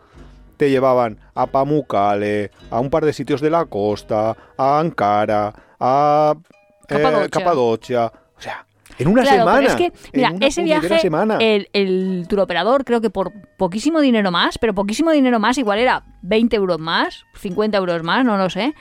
[0.58, 6.36] te llevaban a Pamukkale, a un par de sitios de la costa, a Ankara, a
[6.90, 8.06] eh, Capadocia.
[8.38, 8.66] O sea,
[9.00, 9.58] En una Claro, semana.
[9.60, 11.38] pero es que, mira, en una ese viaje, semana.
[11.40, 16.04] el, el turoperador creo que por poquísimo dinero más, pero poquísimo dinero más, igual era
[16.22, 18.74] 20 euros más, 50 euros más, no lo sé.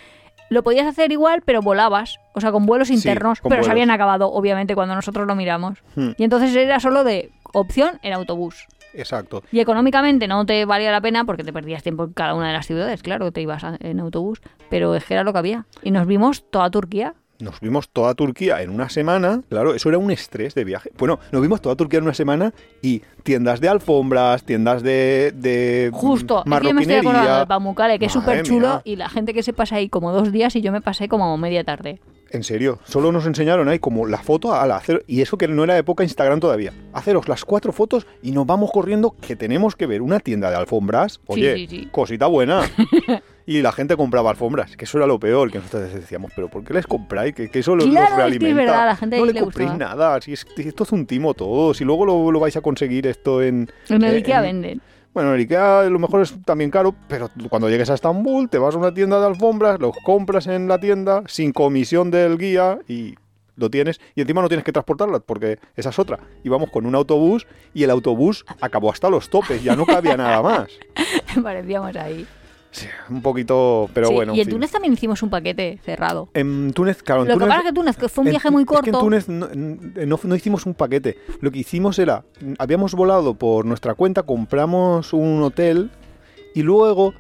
[0.53, 3.70] Lo podías hacer igual, pero volabas, o sea, con vuelos Sí, internos, con pero se
[3.70, 5.82] habían acabado, obviamente, cuando nosotros lo miramos.
[5.96, 6.11] Hmm.
[6.18, 8.66] Y entonces era solo de opción en autobús.
[8.92, 9.42] Exacto.
[9.50, 12.53] Y económicamente no te valía la pena porque te perdías tiempo en cada una de
[12.53, 15.64] las ciudades, claro, te ibas en autobús, pero es que era lo que había.
[15.82, 17.14] Y nos vimos toda Turquía.
[17.43, 19.43] Nos vimos toda Turquía en una semana.
[19.49, 20.93] Claro, eso era un estrés de viaje.
[20.97, 25.90] Bueno, nos vimos toda Turquía en una semana y tiendas de alfombras, tiendas de, de
[25.93, 29.43] Justo, yo me estoy acordando del Pamukkale, que es súper chulo, y la gente que
[29.43, 31.99] se pasa ahí como dos días y yo me pasé como media tarde.
[32.30, 35.64] En serio, solo nos enseñaron ahí como la foto al hacer, y eso que no
[35.64, 36.72] era época Instagram todavía.
[36.93, 40.57] Haceros las cuatro fotos y nos vamos corriendo que tenemos que ver una tienda de
[40.57, 41.20] alfombras.
[41.26, 41.88] Oye, sí, sí.
[41.90, 42.62] cosita buena.
[43.47, 46.62] y la gente compraba alfombras, que eso era lo peor, que nosotros decíamos, pero ¿por
[46.64, 47.34] qué les compráis?
[47.34, 49.70] Que, que eso los, Claro, los es verdad, a la gente no le le compréis
[49.70, 49.95] gustaba.
[49.95, 52.61] nada, si es, si esto es un timo todo, si luego lo, lo vais a
[52.61, 53.68] conseguir esto en...
[53.88, 54.80] En el eh, Ikea en- venden.
[55.14, 58.49] Bueno, en el Ikea a lo mejor es también caro, pero cuando llegues a Estambul
[58.49, 62.38] te vas a una tienda de alfombras, los compras en la tienda sin comisión del
[62.38, 63.14] guía y
[63.57, 64.01] lo tienes.
[64.14, 66.18] Y encima no tienes que transportarlas porque esa es otra.
[66.45, 70.40] Íbamos con un autobús y el autobús acabó hasta los topes, ya no cabía nada
[70.43, 70.68] más.
[71.43, 72.26] Parecíamos ahí.
[72.72, 74.34] Sí, un poquito, pero Sí, bueno.
[74.34, 74.54] y en fin.
[74.54, 76.30] Túnez también hicimos un paquete cerrado.
[76.32, 78.50] En Túnez, claro, en Lo que pasa es que Túnez, que fue un en- viaje
[78.50, 78.88] muy es que corto.
[78.88, 81.18] en Túnez no, no- no hicimos un paquete.
[81.40, 82.24] Lo que hicimos era,
[82.58, 85.90] habíamos volado por nuestra cuenta, compramos un hotel
[86.54, 87.12] y luego,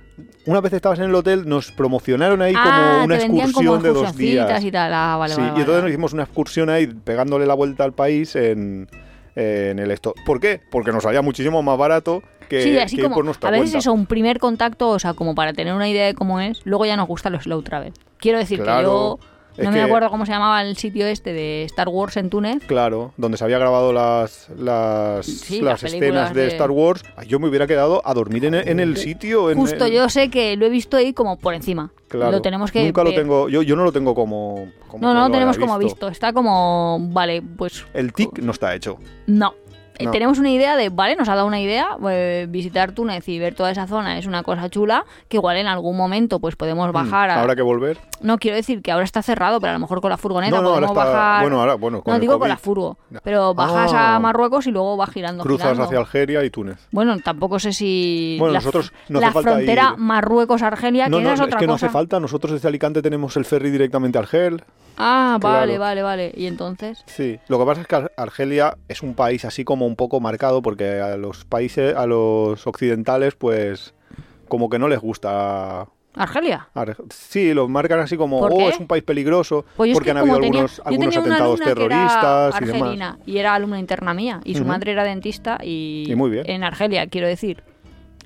[0.46, 2.62] una vez estabas en el hotel, nos promocionaron ahí Ah,
[2.96, 4.64] como una excursión como de dos días.
[4.64, 4.92] y tal.
[4.94, 7.84] Ah, vale, sí, vale, y vale, entonces nos hicimos una excursión ahí pegándole la vuelta
[7.84, 8.88] al país en,
[9.34, 10.14] en el esto.
[10.26, 10.60] ¿Por qué?
[10.70, 13.66] Porque nos salía muchísimo más barato que, Sí, así que como por nuestra a veces
[13.70, 13.78] cuenta.
[13.78, 16.84] eso, un primer contacto, o sea, como para tener una idea de cómo es, luego
[16.86, 17.92] ya nos gusta los slow travel.
[18.18, 19.18] Quiero decir Claro, que yo
[19.56, 22.62] es no me acuerdo cómo se llamaba el sitio este de Star Wars en Túnez.
[22.66, 27.02] Claro, donde se había grabado las, las, Sí, las las escenas de, de- Star Wars.
[27.26, 29.50] Yo me hubiera quedado a dormir en, el- en el sitio.
[29.50, 31.90] en Justo, yo sé que lo he visto ahí como por encima.
[32.08, 34.66] Claro, Lo tenemos que Nunca lo tengo, yo, yo no lo tengo como.
[34.88, 36.08] como No, no lo lo tenemos como visto.
[36.08, 38.98] Está como, vale, pues El tic no está hecho.
[39.26, 39.54] no.
[40.00, 40.10] No.
[40.10, 43.54] Tenemos una idea de, vale, nos ha dado una idea, eh, visitar Túnez y ver
[43.54, 47.28] toda esa zona es una cosa chula, que igual en algún momento pues podemos bajar
[47.28, 47.40] Mm, a...
[47.42, 47.98] Habrá que volver.
[48.20, 50.62] No quiero decir que ahora está cerrado, pero a lo mejor con la furgoneta No,
[50.62, 51.18] no, ahora podemos está.
[51.18, 51.42] bajar...
[51.42, 53.20] Bueno, ahora, bueno, con no el digo con COVID, la furgo, No.
[53.22, 54.16] pero bajas Ah.
[54.16, 55.42] a Marruecos y luego vas girando.
[55.44, 55.84] Cruzas girando.
[55.84, 56.78] hacia Algeria y Túnez.
[56.90, 61.22] Bueno, tampoco sé si Bueno, la, nosotros no la hace frontera ir- Marruecos-Argelia, No, que
[61.24, 61.86] no, esa es es otra que no cosa.
[61.86, 62.18] hace falta.
[62.20, 64.64] Nosotros desde Alicante tenemos el ferry directamente a Argel.
[64.98, 65.80] Ah, vale, Claro.
[65.80, 66.32] vale, vale.
[66.36, 69.81] Y entonces, Sí, lo que pasa es que Ar- Argelia es un país así como
[69.86, 73.94] un poco marcado porque a los países, a los occidentales, pues
[74.48, 75.86] como que no les gusta.
[76.14, 76.68] Argelia.
[76.74, 80.08] Ar- Sí, lo marcan así como, ¿Por oh, es un país peligroso, Pues es porque
[80.08, 82.82] que han habido tenía- algunos, atentados terroristas y demás.
[82.82, 86.44] argelina y era alumna interna mía y su madre era dentista y, Y muy bien.
[86.50, 87.62] en Argelia, quiero decir.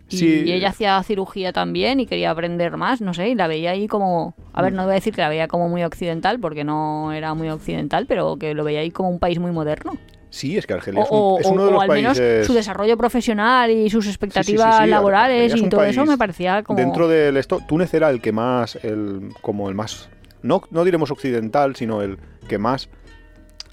[0.08, 0.52] Y Sí.
[0.52, 4.34] ella hacía cirugía también y quería aprender más, no sé, y la veía ahí como...
[4.52, 7.34] A ver, no voy a decir que la veía como muy occidental, porque no era
[7.34, 9.96] muy occidental, pero que lo veía ahí como un país muy moderno.
[10.36, 12.46] Sí, es que Argelia es un, es o- uno de o los al menos países...
[12.46, 16.62] su desarrollo profesional y sus expectativas sí, sí, laborales Argelia y todo eso me parecía
[16.62, 16.78] como...
[16.78, 20.10] Dentro del esto, Túnez era el que más, el, como el más,
[20.42, 22.18] no, no diremos occidental, sino el
[22.48, 22.90] que más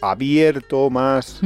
[0.01, 1.41] abierto, más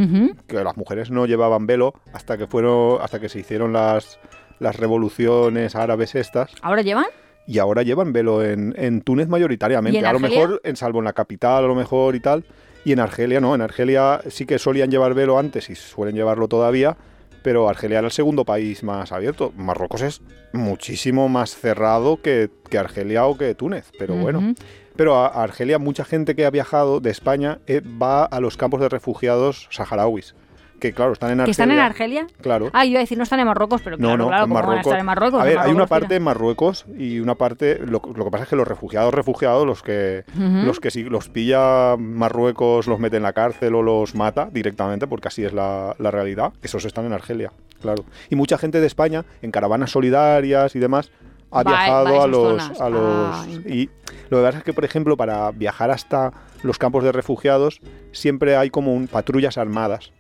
[0.48, 4.20] que las mujeres no llevaban velo hasta que fueron, hasta que se hicieron las,
[4.60, 7.06] las revoluciones árabes estas ¿Ahora llevan?
[7.46, 9.98] y ahora llevan velo en, en Túnez mayoritariamente.
[9.98, 12.44] ¿Y en a lo mejor en salvo en la capital, a lo mejor y tal.
[12.86, 16.48] Y en Argelia no, en Argelia sí que solían llevar velo antes y suelen llevarlo
[16.48, 16.98] todavía,
[17.44, 19.54] pero Argelia era el segundo país más abierto.
[19.56, 20.22] Marruecos es
[20.54, 24.54] muchísimo más cerrado que, que Argelia o que Túnez, pero bueno.
[24.96, 28.58] Pero a, a Argelia mucha gente que ha viajado de España eh, va a los
[28.58, 30.34] campos de refugiados saharauis,
[30.80, 31.46] que claro, están en Argelia.
[31.46, 32.28] ¿Que están en Argelia?
[32.42, 32.70] Claro.
[32.74, 34.50] Ah, yo iba a decir, no están en Marruecos, pero No, claro, no, claro, en
[34.50, 34.88] ¿cómo van a Marruecos.
[34.88, 35.42] estar en Marruecos?
[35.42, 36.16] A ver, hay una Marruecos, parte mira.
[36.18, 37.80] en Marruecos y una parte.
[37.80, 41.30] Lo, lo que pasa es que los refugiados, refugiados, los que los que si los
[41.30, 45.96] pilla Marruecos, los mete en la cárcel o los mata directamente, porque así es la,
[46.00, 47.52] la realidad, esos están en Argelia,
[47.82, 48.04] claro.
[48.30, 51.12] Y mucha gente de España, en caravanas solidarias y demás,
[51.52, 52.62] ha Va- va a viajado a los.
[52.64, 52.82] zonas.
[52.82, 53.90] A los Ah, y
[54.30, 57.80] lo que pasa es que, por ejemplo, para viajar hasta los campos de refugiados,
[58.12, 60.12] siempre hay como un, patrullas armadas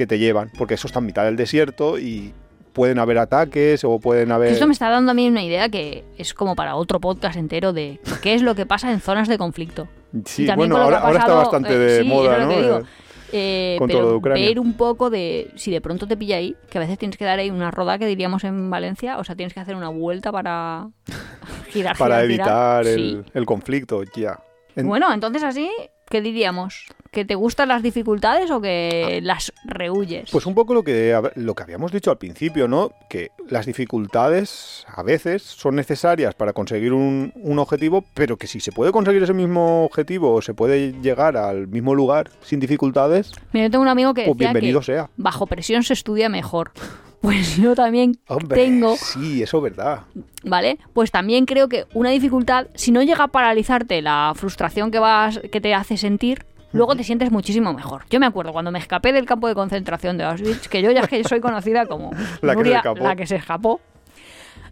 [0.00, 2.32] que te llevan, porque eso está en mitad del desierto y
[2.72, 4.52] pueden haber ataques o pueden haber...
[4.52, 7.72] Esto me está dando a mí una idea que es como para otro podcast entero
[7.74, 9.88] de qué es lo que pasa en zonas de conflicto.
[10.24, 12.50] Sí, bueno, ahora, ha ahora está pasado, bastante eh, de sí, moda, es lo ¿no?
[12.54, 12.78] que digo.
[12.78, 12.84] Eh,
[13.32, 14.46] Eh, Con todo pero lo de Ucrania.
[14.48, 17.24] ver un poco de si de pronto te pilla ahí, que a veces tienes que
[17.24, 20.32] dar ahí una roda que diríamos en Valencia, o sea, tienes que hacer una vuelta
[20.32, 20.88] para
[21.70, 22.86] girar, para girar, girar.
[22.86, 22.92] evitar Sí.
[22.92, 24.40] el, el conflicto, ya.
[24.74, 25.70] En- Bueno, entonces así,
[26.08, 26.86] ¿qué diríamos?
[27.10, 30.30] ¿Que te gustan las dificultades o que las rehuyes?
[30.30, 32.92] Pues un poco lo que, lo que habíamos dicho al principio, ¿no?
[33.08, 38.60] Que las dificultades a veces son necesarias para conseguir un, un objetivo, pero que si
[38.60, 43.32] se puede conseguir ese mismo objetivo o se puede llegar al mismo lugar sin dificultades,
[43.52, 45.10] Mira, yo tengo un amigo que pues decía bienvenido que sea.
[45.16, 46.70] bajo presión se estudia mejor.
[47.20, 50.04] Pues yo también Hombre, tengo, sí, eso es verdad.
[50.42, 50.78] ¿vale?
[50.94, 55.38] Pues también creo que una dificultad, si no llega a paralizarte la frustración que vas,
[55.52, 58.02] que te hace sentir, luego te sientes muchísimo mejor.
[58.10, 61.00] Yo me acuerdo cuando me escapé del campo de concentración de Auschwitz, que yo ya
[61.00, 62.10] es que soy conocida como
[62.42, 63.02] La que se Nuria, escapó.
[63.04, 63.80] la que se escapó,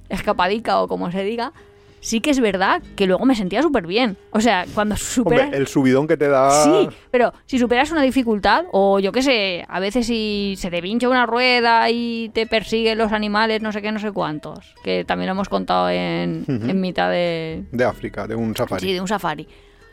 [0.08, 1.52] escapadica o como se diga.
[2.00, 4.16] Sí que es verdad que luego me sentía súper bien.
[4.30, 5.46] O sea, cuando superas...
[5.46, 6.62] Hombre, el subidón que te da...
[6.62, 10.80] Sí, pero si superas una dificultad, o yo qué sé, a veces si se te
[10.80, 15.04] pincha una rueda y te persiguen los animales, no sé qué, no sé cuántos, que
[15.04, 16.44] también lo hemos contado en
[16.80, 18.80] mitad de, De África, de un safari.
[18.86, 19.48] sí, de un safari.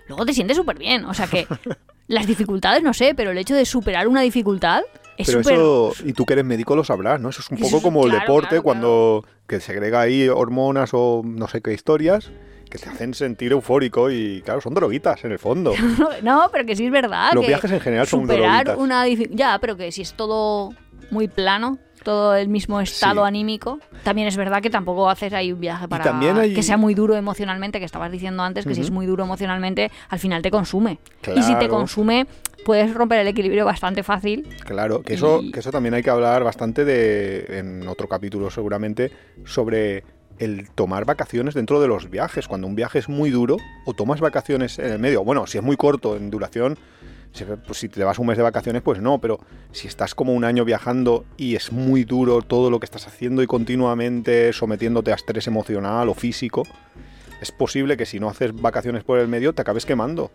[0.08, 1.06] Luego te sientes súper bien.
[1.06, 1.48] O sea que
[2.08, 4.84] las dificultades, no sé, pero el hecho de superar una dificultad
[5.18, 7.30] es Pero eso, y tú que eres médico lo sabrás, ¿no?
[7.30, 11.22] Eso es un poco como el claro, deporte claro, cuando que segrega ahí hormonas o
[11.24, 12.32] no sé qué historias
[12.70, 15.74] que te hacen sentir eufórico y claro, son droguitas en el fondo.
[16.22, 17.32] No, pero que sí es verdad.
[17.34, 18.78] Los que viajes en general son superar droguitas.
[18.78, 19.38] una dificultad.
[19.38, 20.74] Ya, pero que si es todo
[21.12, 23.28] muy plano, todo el mismo estado Sí.
[23.28, 26.94] anímico, también es verdad que tampoco haces ahí un viaje para hay- que sea muy
[26.94, 30.52] duro emocionalmente, que estabas diciendo antes, que si es muy duro emocionalmente, al final te
[30.52, 31.00] consume.
[31.36, 32.28] Y si te consume,
[32.64, 34.48] puedes romper el equilibrio bastante fácil.
[34.66, 38.50] Claro, que eso, Y- que eso también hay que hablar bastante de, en otro capítulo
[38.50, 39.12] seguramente,
[39.44, 40.04] sobre
[40.38, 42.48] el tomar vacaciones dentro de los viajes.
[42.48, 45.64] Cuando un viaje es muy duro, o tomas vacaciones en el medio, bueno, si es
[45.64, 46.78] muy corto en duración,
[47.44, 49.40] pues si te vas un mes de vacaciones, pues no, pero
[49.72, 53.44] si estás como un año viajando y es muy duro todo lo que estás haciendo
[53.44, 56.64] y continuamente sometiéndote a estrés emocional o físico,
[57.42, 60.32] es posible que si no haces vacaciones por el medio te acabes quemando.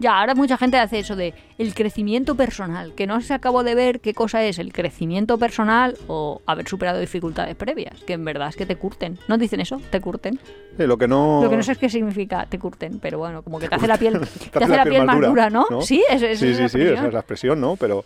[0.00, 3.74] Ya, ahora mucha gente hace eso de el crecimiento personal, que no se acabó de
[3.74, 8.48] ver qué cosa es el crecimiento personal o haber superado dificultades previas, que en verdad
[8.48, 9.18] es que te curten.
[9.26, 9.80] ¿No dicen eso?
[9.90, 10.38] Te curten.
[10.76, 11.40] Lo que no...
[11.42, 13.88] Lo que no sé es qué significa te curten, pero bueno, como que te hace
[13.88, 14.20] la piel,
[14.50, 15.66] te, Te hace la piel más dura, ¿no?
[15.68, 15.82] ¿no?
[15.82, 16.94] Sí, sí, es sí, sí, expresión.
[16.94, 17.74] esa es la expresión, ¿no?
[17.74, 18.04] Pero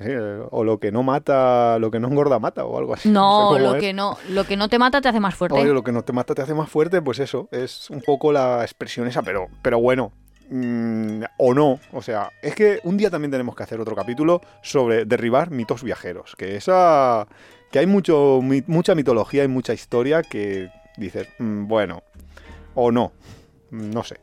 [0.00, 0.10] sí,
[0.50, 3.08] o lo que no mata, lo que no engorda mata o algo así.
[3.12, 3.80] No, sé lo es.
[3.80, 5.60] que no, lo que no te mata te hace más fuerte.
[5.60, 8.32] Oye, lo que no te mata te hace más fuerte, pues eso, es un poco
[8.32, 10.10] la expresión esa, pero, pero bueno,
[10.50, 14.40] mm, o no, o sea, es que un día también tenemos que hacer otro capítulo
[14.62, 17.26] sobre derribar mitos viajeros, que esa,
[17.70, 22.02] que hay mucho, mi- mucha mitología y mucha historia que dices, mm, bueno,
[22.74, 23.12] o no,
[23.70, 24.16] no sé.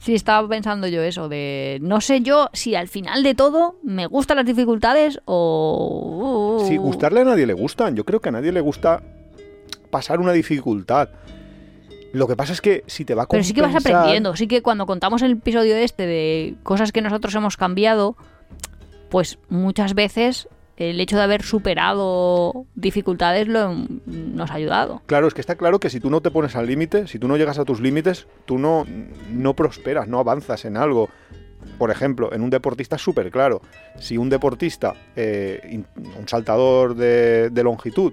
[0.00, 4.06] Sí, estaba pensando yo eso, de no sé yo si al final de todo me
[4.06, 6.64] gustan las dificultades o...
[6.68, 9.00] Si gustarle a nadie le gustan, yo creo que a nadie le gusta
[9.90, 11.08] pasar una dificultad.
[12.12, 14.36] Lo que pasa es que si te va a Pero sí que vas compensar- aprendiendo.
[14.36, 18.16] Sí que cuando contamos el episodio este de cosas que nosotros hemos cambiado,
[19.10, 23.74] pues muchas veces el hecho de haber superado dificultades lo,
[24.06, 25.02] nos ha ayudado.
[25.06, 27.28] Claro, es que está claro que si tú no te pones al límite, si tú
[27.28, 28.84] no llegas a tus límites, tú no,
[29.30, 31.08] no prosperas, no avanzas en algo.
[31.78, 33.60] Por ejemplo, en un deportista es súper claro.
[33.98, 35.82] Si un deportista, eh,
[36.18, 38.12] un saltador de, de longitud,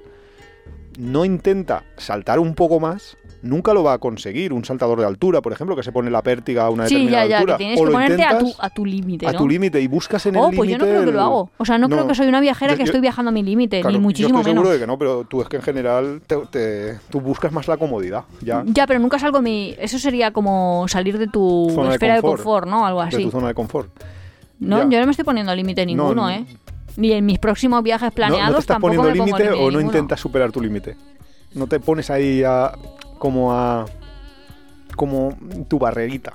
[1.00, 4.54] no intenta saltar un poco más, nunca lo va a conseguir.
[4.54, 7.26] Un saltador de altura, por ejemplo, que se pone la pértiga a una Sí, determinada
[7.26, 7.54] ya, ya, altura.
[7.58, 9.38] que tienes o que lo ponerte a tu, intentas a tu límite, a ¿no?
[9.38, 10.58] tu límite y buscas en el Oh, límite.
[10.58, 11.52] pues yo no creo que lo el- hago.
[11.58, 12.08] O sea, no, creo No.
[12.08, 14.40] que soy una viajera Yo- que estoy viajando a mi límite, Claro, ni muchísimo yo
[14.42, 14.62] estoy menos.
[14.64, 17.68] seguro de que no, pero tú es que en general te, te- tú buscas más
[17.68, 19.76] la comodidad, ya, Ya, pero nunca salgo de mi...
[19.80, 22.44] Eso sería como salir de tu Zona de esfera de confort.
[22.44, 22.86] confort, ¿no?
[22.86, 23.24] Algo de así.
[23.24, 23.90] tu zona de confort.
[24.60, 24.90] No, Ya.
[24.90, 26.46] yo no me estoy poniendo límite ninguno, No, ¿eh?
[26.98, 29.66] Ni en mis próximos viajes No, planeados no te estás tampoco poniendo límite límite o
[29.72, 29.86] no ninguno.
[29.86, 30.98] intentas superar tu límite.
[31.54, 32.74] No te pones ahí a,
[33.20, 33.86] como a
[34.96, 36.34] como tu barrerita.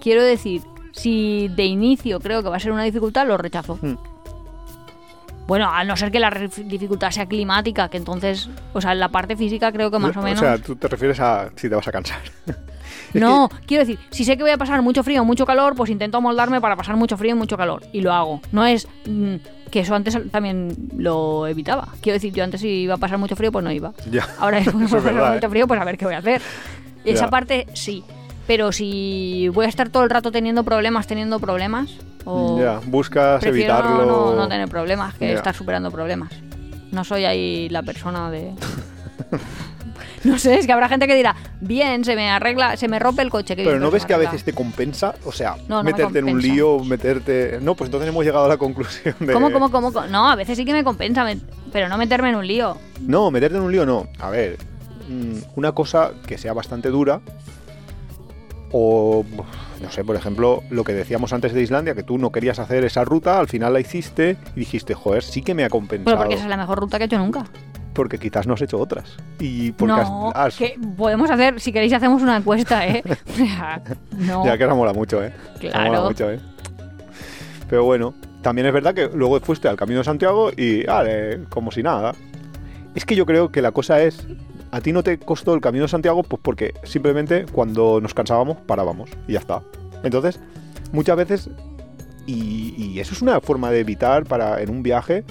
[0.00, 0.62] Quiero decir,
[0.92, 3.78] si de inicio creo que va a ser una dificultad, lo rechazo.
[3.80, 3.94] Mm.
[5.46, 6.30] Bueno, a no ser que la
[6.64, 10.22] dificultad sea climática, que entonces, o sea, en la parte física creo que más o
[10.22, 10.40] menos...
[10.40, 12.20] sea, tú te refieres a si te vas a cansar.
[13.14, 15.90] No, quiero decir, si sé que voy a pasar mucho frío o mucho calor, pues
[15.90, 17.82] intento moldarme para pasar mucho frío y mucho calor.
[17.92, 18.40] Y lo hago.
[18.52, 19.36] No es mm,
[19.70, 21.88] que eso antes también lo evitaba.
[22.00, 23.92] Quiero decir, yo antes si iba a pasar mucho frío, pues no iba.
[24.10, 24.26] Ya.
[24.38, 25.50] Ahora es Eso es pasar verdad, mucho ¿eh?
[25.50, 26.40] frío, pues a ver qué voy a hacer.
[27.04, 28.04] Esa parte sí.
[28.46, 31.90] Pero si voy a estar todo el rato teniendo problemas, teniendo problemas,
[32.24, 34.04] o Ya, buscas evitarlo.
[34.06, 36.32] no, no tener problemas que estar superando problemas.
[36.92, 38.52] No soy ahí la persona de...
[40.24, 43.22] no sé, es que habrá gente que dirá, bien, se me arregla, se me rompe
[43.22, 43.54] el coche.
[43.56, 44.32] Pero no ves que a arregla".
[44.32, 47.58] veces te compensa, o sea, No, no me meterte en un lío, meterte.
[47.60, 49.32] No, pues entonces hemos llegado a la conclusión de.
[49.32, 49.90] ¿Cómo, cómo, cómo?
[50.06, 51.26] No, a veces sí que me compensa,
[51.72, 52.76] pero no meterme en un lío.
[53.00, 54.06] No, meterte en un lío no.
[54.18, 54.58] A ver,
[55.08, 57.20] mm, una cosa que sea bastante dura
[58.72, 59.24] o
[59.80, 62.84] no sé, por ejemplo, lo que decíamos antes de Islandia, que tú no querías hacer
[62.84, 66.16] esa ruta, al final la hiciste y dijiste, joder, sí que me ha compensado.
[66.16, 67.44] Pero porque esa es la mejor ruta que he hecho nunca.
[67.96, 69.16] Porque quizás no has hecho otras.
[69.40, 73.02] Y porque has- No, has- que podemos hacer, si queréis hacemos una encuesta, ¿eh?
[74.18, 75.32] No, Ya que eso mola mucho, ¿eh?
[75.60, 75.86] Claro.
[75.90, 76.38] mola mucho, ¿eh?
[77.68, 81.70] Pero bueno, también es verdad que luego fuiste al Camino de Santiago y, vale, como
[81.72, 82.14] si nada.
[82.94, 84.26] Es que yo creo que la cosa es,
[84.70, 88.58] a ti no te costó el Camino de Santiago pues porque simplemente cuando nos cansábamos
[88.66, 89.62] parábamos y ya está.
[90.04, 90.38] Entonces,
[90.92, 91.50] muchas veces,
[92.26, 95.24] y, y eso es una forma de evitar para en un viaje,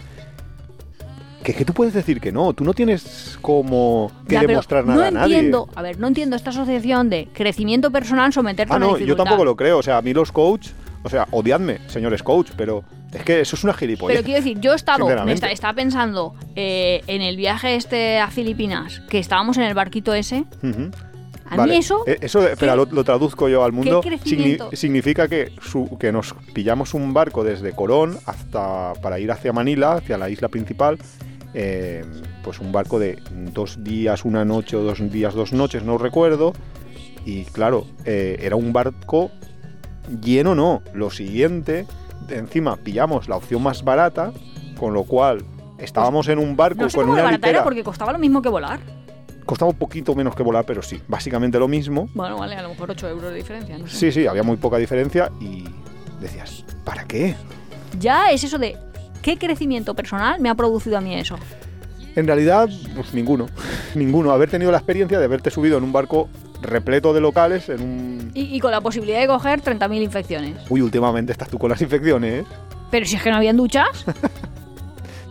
[1.45, 4.95] que, que tú puedes decir que no, tú no tienes como que Ya, demostrar no
[4.95, 5.35] nada a nadie.
[5.35, 8.97] entiendo, a ver, no entiendo esta asociación de crecimiento personal someterte Ah, a una no,
[8.97, 9.77] yo tampoco lo creo.
[9.77, 10.69] O sea, a mí los coach,
[11.03, 12.83] o sea, odiadme, señores coach, pero
[13.13, 14.15] es que eso es una gilipollez.
[14.17, 18.19] Pero quiero decir, yo he estado, me esta- estaba pensando eh, en el viaje este
[18.19, 20.45] a Filipinas, que estábamos en el barquito ese.
[21.47, 24.01] A Vale, mí eso, eh, Eso, espera, lo, lo traduzco yo al mundo.
[24.01, 24.71] crecimiento?
[24.73, 29.93] significa que, su- que nos pillamos un barco desde Corón hasta para ir hacia Manila,
[29.93, 30.97] hacia la isla principal.
[31.57, 32.03] Eh,
[32.43, 36.51] pues un barco de dos días, una noche o dos días, dos noches, no recuerdo.
[37.25, 39.31] Y claro, eh, era un barco
[40.21, 40.81] lleno, no.
[40.93, 41.87] Lo siguiente,
[42.29, 44.33] encima pillamos la opción más barata,
[44.77, 45.45] con lo cual
[45.77, 47.57] estábamos en un barco no sé con cómo una barata litera.
[47.59, 48.81] era porque costaba lo mismo que volar.
[49.45, 52.09] Costaba un poquito menos que volar, pero sí, básicamente lo mismo.
[52.13, 53.95] Bueno, vale, a lo mejor 8 euros de diferencia, no sé.
[53.95, 55.63] Sí, sí, había muy poca diferencia y
[56.19, 57.35] decías, ¿para qué?
[57.97, 58.75] Ya es eso de
[59.25, 61.35] qué crecimiento personal me ha producido a mí eso.
[62.15, 63.47] En realidad, pues ninguno.
[63.95, 64.31] ninguno.
[64.31, 66.29] Haber tenido la experiencia de haberte subido en un barco
[66.61, 68.31] repleto de locales, en un...
[68.35, 70.57] Y, y con la posibilidad de coger 30.000 infecciones.
[70.69, 72.47] Uy, últimamente estás tú con las infecciones, ¿eh?
[72.91, 74.05] Pero si es que no habían duchas,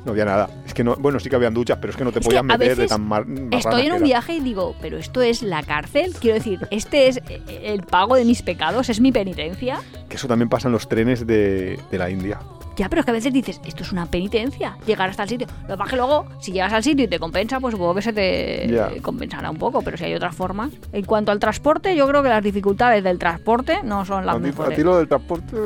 [0.04, 0.50] No había nada.
[0.66, 2.44] Es que no, bueno, sí que habían duchas, pero es que no te Es podías
[2.44, 5.62] meter de tan mar, marrana estoy en un viaje y digo, pero esto es la
[5.62, 6.12] cárcel.
[6.20, 9.80] Quiero decir, este es eh, el pago de mis pecados, es mi penitencia.
[10.08, 12.38] Que eso también pasa en los trenes de, de la India.
[12.76, 15.46] Ya, pero es que a veces dices, esto es una penitencia, llegar hasta el sitio.
[15.62, 17.94] Lo que pasa es que luego, si llegas al sitio y te compensa, pues supongo
[17.94, 20.72] que se te compensará un poco, pero si hay otras formas.
[20.92, 24.66] En cuanto al transporte, yo creo que las dificultades del transporte no son las a,
[24.66, 25.56] a ti lo del transporte...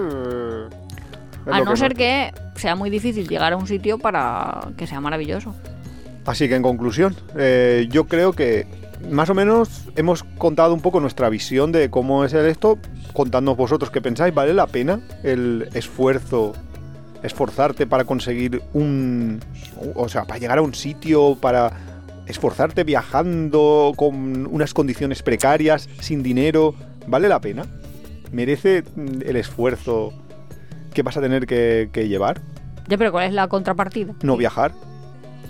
[1.50, 5.00] A no que ser que sea muy difícil llegar a un sitio para que sea
[5.00, 5.54] maravilloso.
[6.26, 8.66] Así que en conclusión, eh, yo creo que
[9.10, 12.78] más o menos hemos contado un poco nuestra visión de cómo es el esto,
[13.12, 16.52] contándonos vosotros qué pensáis, ¿vale la pena el esfuerzo,
[17.22, 19.40] esforzarte para conseguir un...
[19.94, 21.72] o sea, para llegar a un sitio, para
[22.26, 26.74] esforzarte viajando con unas condiciones precarias, sin dinero,
[27.06, 27.64] ¿vale la pena?
[28.32, 30.12] ¿Merece mm, el esfuerzo
[30.98, 32.40] que vas a tener que, que llevar?
[32.88, 34.14] Ya, pero ¿cuál es la contrapartida?
[34.22, 34.72] No viajar.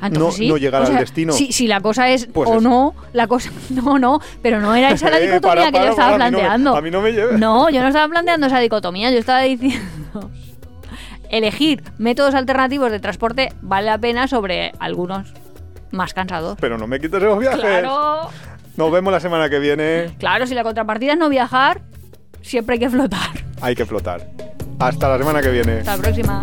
[0.00, 0.46] Ah, no- sí.
[0.46, 1.32] no llegar O al destino.
[1.32, 2.60] Si, si la cosa es Pues o eso.
[2.60, 3.50] no, la cosa.
[3.70, 6.30] No, no, pero no era esa la Eh, dicotomía para, que yo estaba para, a
[6.30, 6.76] mí no me- planteando.
[6.76, 7.38] a mí no me lleves.
[7.38, 10.30] No, yo no estaba planteando esa dicotomía, yo estaba diciendo.
[11.30, 15.32] Elegir métodos alternativos de transporte vale la pena sobre algunos
[15.90, 16.58] más cansados.
[16.60, 17.60] Pero no me quites los viajes.
[17.60, 18.28] Claro,
[18.76, 20.10] Nos vemos la semana que viene.
[20.18, 21.80] claro, si la contrapartida es no viajar,
[22.42, 23.30] siempre hay que flotar.
[23.62, 24.26] Hay que flotar.
[24.78, 25.78] Hasta la semana que viene.
[25.78, 26.42] Hasta la próxima.